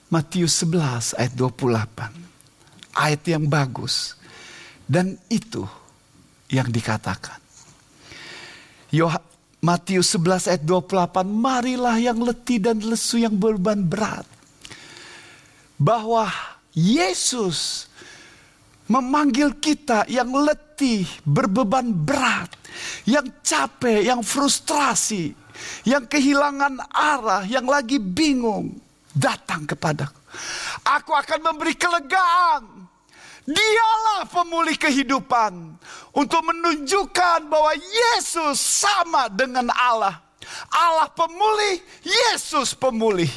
[0.07, 2.95] Matius 11 ayat 28.
[2.95, 4.15] Ayat yang bagus.
[4.87, 5.67] Dan itu
[6.47, 7.43] yang dikatakan.
[9.59, 11.27] Matius 11 ayat 28.
[11.27, 14.23] Marilah yang letih dan lesu yang berban berat.
[15.75, 16.31] Bahwa
[16.71, 17.91] Yesus
[18.87, 22.47] memanggil kita yang letih, berbeban berat,
[23.03, 25.35] yang capek, yang frustrasi,
[25.83, 28.86] yang kehilangan arah, yang lagi bingung
[29.17, 30.15] datang kepadaku.
[30.85, 32.85] Aku akan memberi kelegaan.
[33.47, 35.79] Dialah pemulih kehidupan
[36.11, 40.19] untuk menunjukkan bahwa Yesus sama dengan Allah.
[40.67, 43.31] Allah pemulih, Yesus pemulih.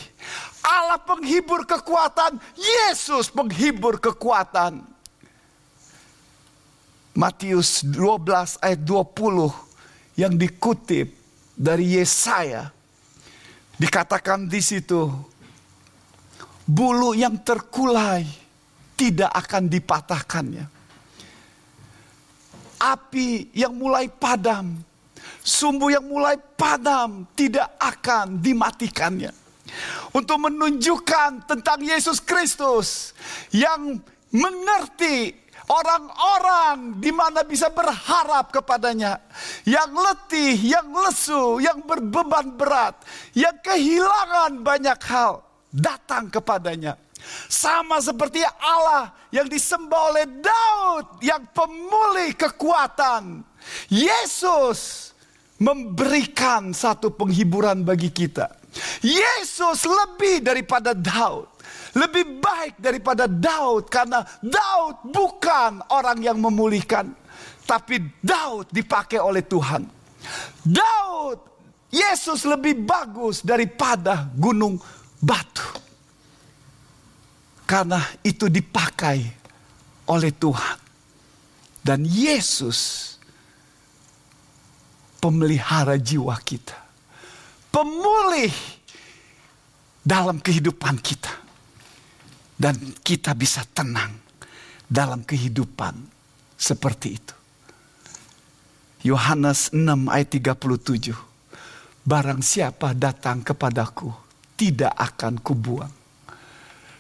[0.60, 4.82] Allah penghibur kekuatan, Yesus penghibur kekuatan.
[7.14, 9.50] Matius 12 ayat 20
[10.18, 11.10] yang dikutip
[11.58, 12.70] dari Yesaya
[13.80, 15.10] dikatakan di situ
[16.70, 18.22] bulu yang terkulai
[18.94, 20.64] tidak akan dipatahkannya.
[22.80, 24.72] Api yang mulai padam,
[25.42, 29.34] sumbu yang mulai padam tidak akan dimatikannya.
[30.10, 33.14] Untuk menunjukkan tentang Yesus Kristus
[33.54, 34.00] yang
[34.34, 35.30] mengerti
[35.70, 39.22] orang-orang di mana bisa berharap kepadanya,
[39.62, 42.98] yang letih, yang lesu, yang berbeban berat,
[43.36, 46.98] yang kehilangan banyak hal datang kepadanya.
[47.46, 53.44] Sama seperti Allah yang disembah oleh Daud yang pemulih kekuatan.
[53.92, 55.10] Yesus
[55.60, 58.48] memberikan satu penghiburan bagi kita.
[59.04, 61.48] Yesus lebih daripada Daud.
[61.90, 67.12] Lebih baik daripada Daud karena Daud bukan orang yang memulihkan.
[67.66, 69.86] Tapi Daud dipakai oleh Tuhan.
[70.62, 71.38] Daud,
[71.90, 74.78] Yesus lebih bagus daripada gunung
[75.20, 75.68] batu.
[77.68, 79.18] Karena itu dipakai
[80.10, 80.78] oleh Tuhan.
[81.80, 83.14] Dan Yesus
[85.22, 86.76] pemelihara jiwa kita.
[87.70, 88.52] Pemulih
[90.02, 91.30] dalam kehidupan kita.
[92.60, 94.12] Dan kita bisa tenang
[94.84, 95.94] dalam kehidupan
[96.58, 97.36] seperti itu.
[99.00, 101.16] Yohanes 6 ayat 37.
[102.04, 104.29] Barang siapa datang kepadaku
[104.60, 105.88] tidak akan kubuang.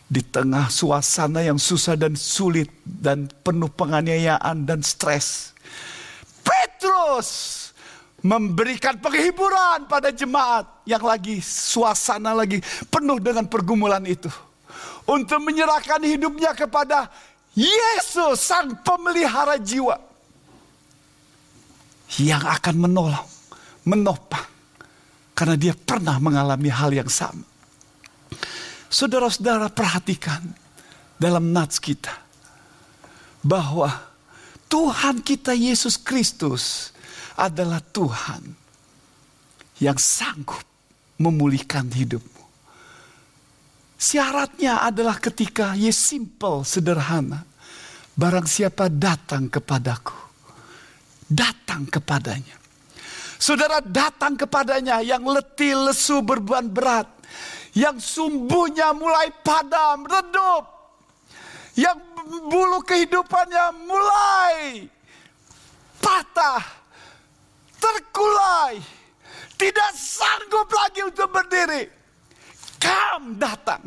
[0.08, 5.52] Di tengah suasana yang susah dan sulit dan penuh penganiayaan dan stres.
[6.40, 7.60] Petrus
[8.24, 14.32] memberikan penghiburan pada jemaat yang lagi suasana lagi penuh dengan pergumulan itu.
[15.04, 17.12] Untuk menyerahkan hidupnya kepada
[17.54, 20.00] Yesus sang pemelihara jiwa.
[22.18, 23.28] Yang akan menolong,
[23.86, 24.48] menopang.
[25.38, 27.49] Karena dia pernah mengalami hal yang sama.
[28.90, 30.42] Saudara-saudara perhatikan
[31.14, 32.10] dalam nats kita
[33.46, 33.86] bahwa
[34.66, 36.90] Tuhan kita Yesus Kristus
[37.38, 38.42] adalah Tuhan
[39.78, 40.66] yang sanggup
[41.22, 42.42] memulihkan hidupmu.
[44.00, 47.44] Syaratnya adalah ketika ye simple, sederhana.
[48.16, 50.16] Barang siapa datang kepadaku,
[51.30, 52.56] datang kepadanya.
[53.40, 57.08] Saudara datang kepadanya yang letih, lesu, berbeban berat.
[57.74, 60.64] Yang sumbunya mulai padam, redup.
[61.78, 61.98] Yang
[62.50, 64.86] bulu kehidupannya mulai
[66.02, 66.62] patah,
[67.78, 68.82] terkulai.
[69.54, 72.00] Tidak sanggup lagi untuk berdiri
[72.80, 73.84] Kam datang.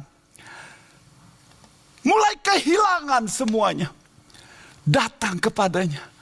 [2.06, 3.90] Mulai kehilangan semuanya.
[4.86, 6.14] Datang kepadanya.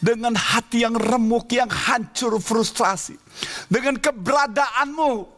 [0.00, 3.20] Dengan hati yang remuk, yang hancur, frustrasi.
[3.68, 5.35] Dengan keberadaanmu.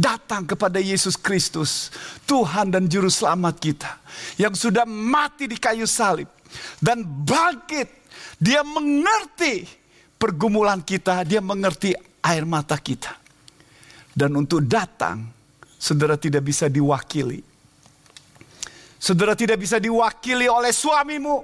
[0.00, 1.92] Datang kepada Yesus Kristus.
[2.24, 4.00] Tuhan dan Juru Selamat kita.
[4.40, 6.32] Yang sudah mati di kayu salib.
[6.80, 8.00] Dan bangkit.
[8.40, 9.68] Dia mengerti
[10.16, 11.20] pergumulan kita.
[11.28, 11.92] Dia mengerti
[12.24, 13.12] air mata kita.
[14.16, 15.28] Dan untuk datang
[15.76, 17.44] saudara tidak bisa diwakili.
[19.00, 21.36] Saudara tidak bisa diwakili oleh suamimu,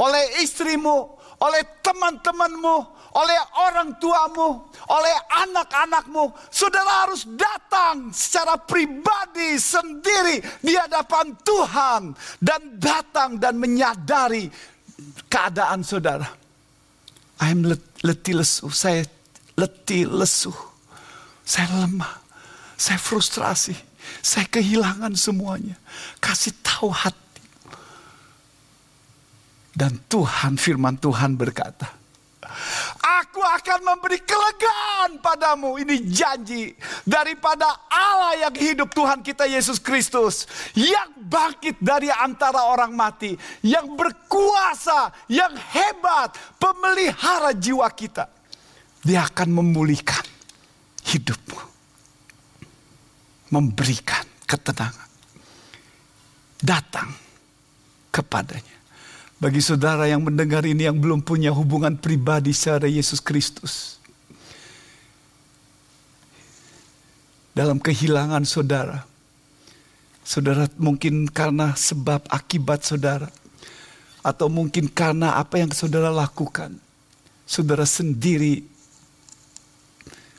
[0.00, 1.12] oleh istrimu,
[1.44, 2.76] oleh teman-temanmu,
[3.16, 5.16] oleh orang tuamu, oleh
[5.48, 6.36] anak-anakmu.
[6.52, 12.02] Saudara harus datang secara pribadi sendiri di hadapan Tuhan
[12.38, 14.52] dan datang dan menyadari
[15.32, 16.28] keadaan saudara.
[17.40, 17.64] I'm
[18.04, 19.04] letih lesu, saya
[19.56, 20.52] letih lesu,
[21.44, 22.26] saya lemah.
[22.76, 23.72] Saya frustrasi.
[24.20, 25.74] Saya kehilangan semuanya.
[26.20, 27.40] Kasih tahu hati.
[29.76, 31.88] Dan Tuhan, firman Tuhan berkata,
[33.22, 35.78] Aku akan memberi kelegaan padamu.
[35.80, 36.72] Ini janji
[37.06, 40.44] daripada Allah yang hidup Tuhan kita Yesus Kristus.
[40.76, 43.34] Yang bangkit dari antara orang mati.
[43.62, 46.34] Yang berkuasa, yang hebat.
[46.60, 48.28] Pemelihara jiwa kita.
[49.06, 50.24] Dia akan memulihkan
[51.06, 51.76] hidupmu
[53.50, 55.10] memberikan ketenangan.
[56.56, 57.10] Datang
[58.10, 58.75] kepadanya.
[59.36, 64.00] Bagi saudara yang mendengar ini yang belum punya hubungan pribadi secara Yesus Kristus.
[67.52, 69.04] Dalam kehilangan saudara.
[70.24, 73.28] Saudara mungkin karena sebab akibat saudara.
[74.24, 76.72] Atau mungkin karena apa yang saudara lakukan.
[77.44, 78.64] Saudara sendiri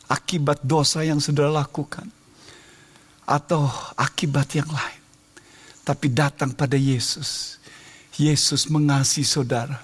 [0.10, 2.10] akibat dosa yang saudara lakukan
[3.30, 5.02] atau akibat yang lain.
[5.86, 7.62] Tapi datang pada Yesus.
[8.18, 9.82] Yesus mengasihi saudara.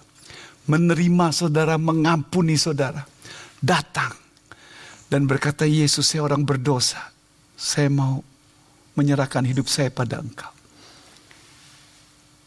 [0.66, 3.06] Menerima saudara, mengampuni saudara.
[3.62, 4.14] Datang.
[5.08, 7.14] Dan berkata Yesus saya orang berdosa.
[7.54, 8.26] Saya mau
[8.98, 10.50] menyerahkan hidup saya pada engkau.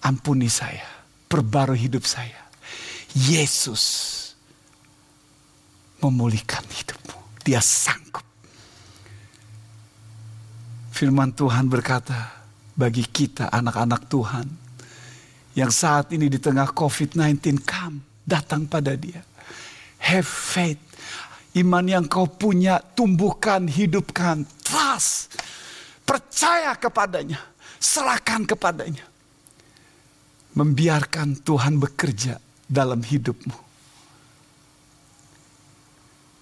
[0.03, 0.87] Ampuni saya.
[1.30, 2.47] Perbarui hidup saya.
[3.14, 4.12] Yesus
[6.03, 7.18] memulihkan hidupmu.
[7.47, 8.26] Dia sanggup
[10.97, 14.49] Firman Tuhan berkata, bagi kita anak-anak Tuhan
[15.57, 19.24] yang saat ini di tengah COVID-19, come, datang pada dia.
[20.04, 20.78] Have faith.
[21.57, 25.32] Iman yang kau punya, tumbuhkan, hidupkan, trust.
[26.04, 27.40] Percaya kepadanya,
[27.80, 29.09] serahkan kepadanya.
[30.52, 32.36] Membiarkan Tuhan bekerja
[32.68, 33.57] dalam hidupmu.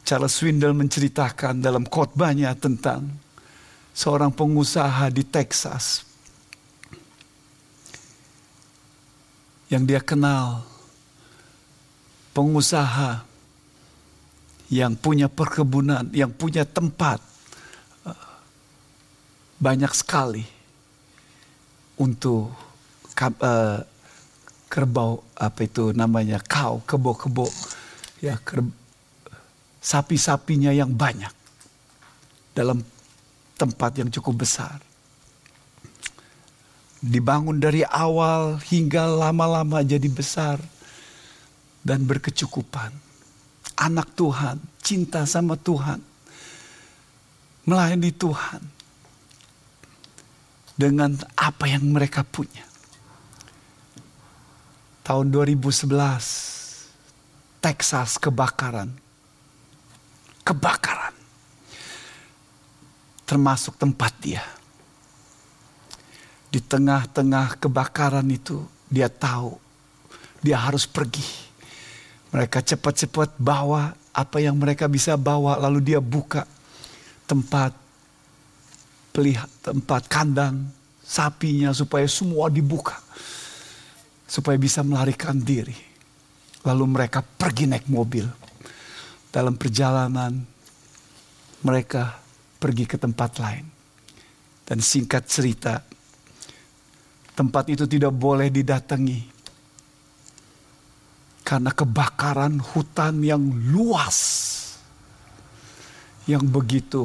[0.05, 3.09] Charles Swindle menceritakan dalam khotbahnya tentang
[3.95, 6.14] seorang pengusaha di Texas
[9.75, 10.62] yang dia kenal
[12.31, 13.27] pengusaha
[14.70, 17.18] yang punya perkebunan, yang punya tempat
[18.07, 18.27] eh,
[19.59, 20.47] banyak sekali
[21.99, 22.51] untuk
[23.14, 23.79] uh,
[24.66, 27.47] kerbau apa itu namanya kau kebo-kebo
[28.18, 28.35] ya
[29.79, 31.31] sapi-sapinya yang banyak
[32.51, 32.83] dalam
[33.55, 34.83] tempat yang cukup besar.
[37.05, 40.57] Dibangun dari awal hingga lama-lama jadi besar
[41.85, 42.97] dan berkecukupan.
[43.77, 46.01] Anak Tuhan, cinta sama Tuhan,
[47.69, 48.63] melayani Tuhan
[50.81, 52.65] dengan apa yang mereka punya.
[55.05, 55.93] Tahun 2011,
[57.61, 58.89] Texas kebakaran.
[60.41, 61.25] Kebakaran
[63.25, 64.45] termasuk tempat dia.
[66.55, 69.59] Di tengah-tengah kebakaran itu dia tahu
[70.39, 71.25] dia harus pergi.
[72.31, 76.47] Mereka cepat-cepat bawa apa yang mereka bisa bawa lalu dia buka
[77.27, 77.75] tempat
[79.11, 80.71] pelihat tempat kandang
[81.03, 83.01] sapinya supaya semua dibuka
[84.29, 85.75] supaya bisa melarikan diri.
[86.63, 88.31] Lalu mereka pergi naik mobil.
[89.35, 90.39] Dalam perjalanan
[91.67, 92.21] mereka
[92.61, 93.67] pergi ke tempat lain.
[94.65, 95.85] Dan singkat cerita,
[97.35, 99.35] Tempat itu tidak boleh didatangi.
[101.43, 103.43] Karena kebakaran hutan yang
[103.74, 104.18] luas.
[106.30, 107.03] Yang begitu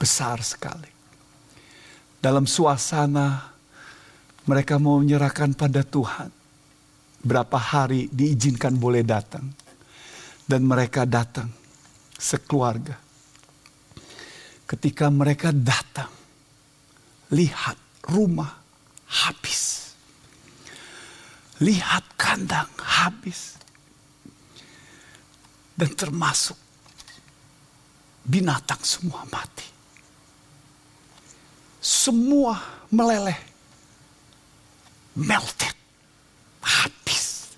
[0.00, 0.90] besar sekali.
[2.18, 3.52] Dalam suasana
[4.48, 6.32] mereka mau menyerahkan pada Tuhan.
[7.22, 9.46] Berapa hari diizinkan boleh datang.
[10.42, 11.52] Dan mereka datang
[12.16, 12.98] sekeluarga.
[14.66, 16.08] Ketika mereka datang,
[17.30, 17.76] lihat
[18.08, 18.61] rumah
[19.12, 19.92] habis.
[21.60, 23.60] Lihat kandang habis.
[25.76, 26.56] Dan termasuk
[28.24, 29.68] binatang semua mati.
[31.82, 32.56] Semua
[32.88, 33.38] meleleh.
[35.18, 35.76] Melted.
[36.62, 37.52] Habis.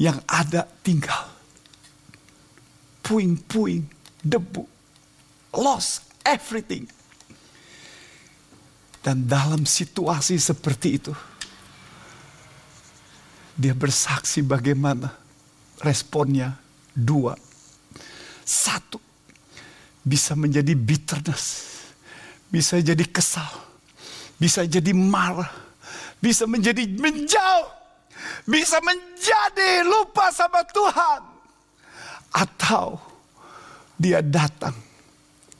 [0.00, 1.36] Yang ada tinggal
[3.06, 3.86] puing-puing
[4.26, 4.66] debu.
[5.54, 6.90] Lost everything.
[9.06, 11.14] Dan dalam situasi seperti itu,
[13.54, 15.14] dia bersaksi bagaimana
[15.78, 16.58] responnya
[16.90, 17.38] dua.
[18.42, 18.98] Satu,
[20.02, 21.78] bisa menjadi bitterness,
[22.50, 23.46] bisa jadi kesal,
[24.42, 25.54] bisa jadi marah,
[26.18, 27.70] bisa menjadi menjauh,
[28.42, 31.22] bisa menjadi lupa sama Tuhan.
[32.34, 32.98] Atau
[34.02, 34.74] dia datang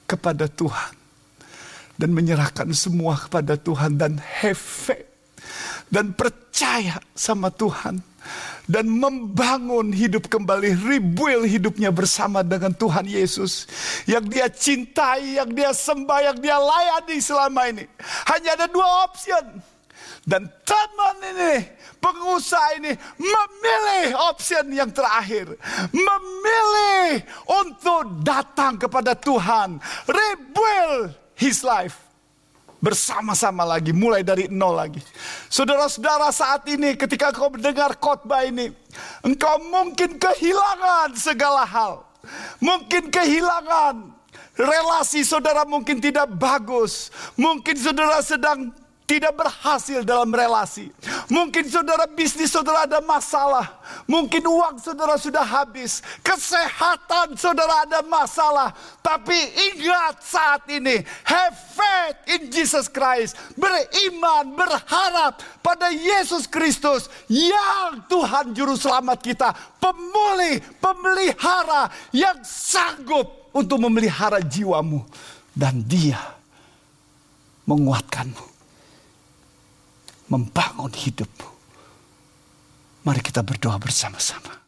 [0.03, 0.96] kepada Tuhan
[1.97, 4.93] dan menyerahkan semua kepada Tuhan dan have
[5.87, 7.99] dan percaya sama Tuhan
[8.67, 13.63] dan membangun hidup kembali rebuild hidupnya bersama dengan Tuhan Yesus
[14.03, 17.87] yang dia cintai, yang dia sembah, yang dia layani selama ini.
[18.27, 19.63] Hanya ada dua option.
[20.27, 21.63] Dan teman ini,
[22.03, 25.55] pengusaha ini memilih option yang terakhir.
[25.95, 29.79] Memilih untuk datang kepada Tuhan.
[30.03, 32.03] Rebuild his life.
[32.77, 35.01] Bersama-sama lagi, mulai dari nol lagi.
[35.49, 38.69] Saudara-saudara saat ini ketika kau mendengar khotbah ini.
[39.25, 42.05] Engkau mungkin kehilangan segala hal.
[42.61, 44.13] Mungkin kehilangan
[44.53, 47.09] relasi saudara mungkin tidak bagus.
[47.33, 48.69] Mungkin saudara sedang
[49.07, 50.91] tidak berhasil dalam relasi.
[51.31, 53.79] Mungkin saudara bisnis saudara ada masalah.
[54.03, 56.03] Mungkin uang saudara sudah habis.
[56.19, 58.75] Kesehatan saudara ada masalah.
[58.99, 59.39] Tapi
[59.71, 61.07] ingat saat ini.
[61.23, 63.39] Have faith in Jesus Christ.
[63.55, 67.07] Beriman, berharap pada Yesus Kristus.
[67.31, 69.55] Yang Tuhan Juru Selamat kita.
[69.79, 74.99] Pemulih, pemelihara yang sanggup untuk memelihara jiwamu.
[75.55, 76.19] Dan dia
[77.63, 78.46] menguatkanmu
[80.27, 81.49] membangun hidupmu.
[83.07, 84.66] Mari kita berdoa bersama-sama.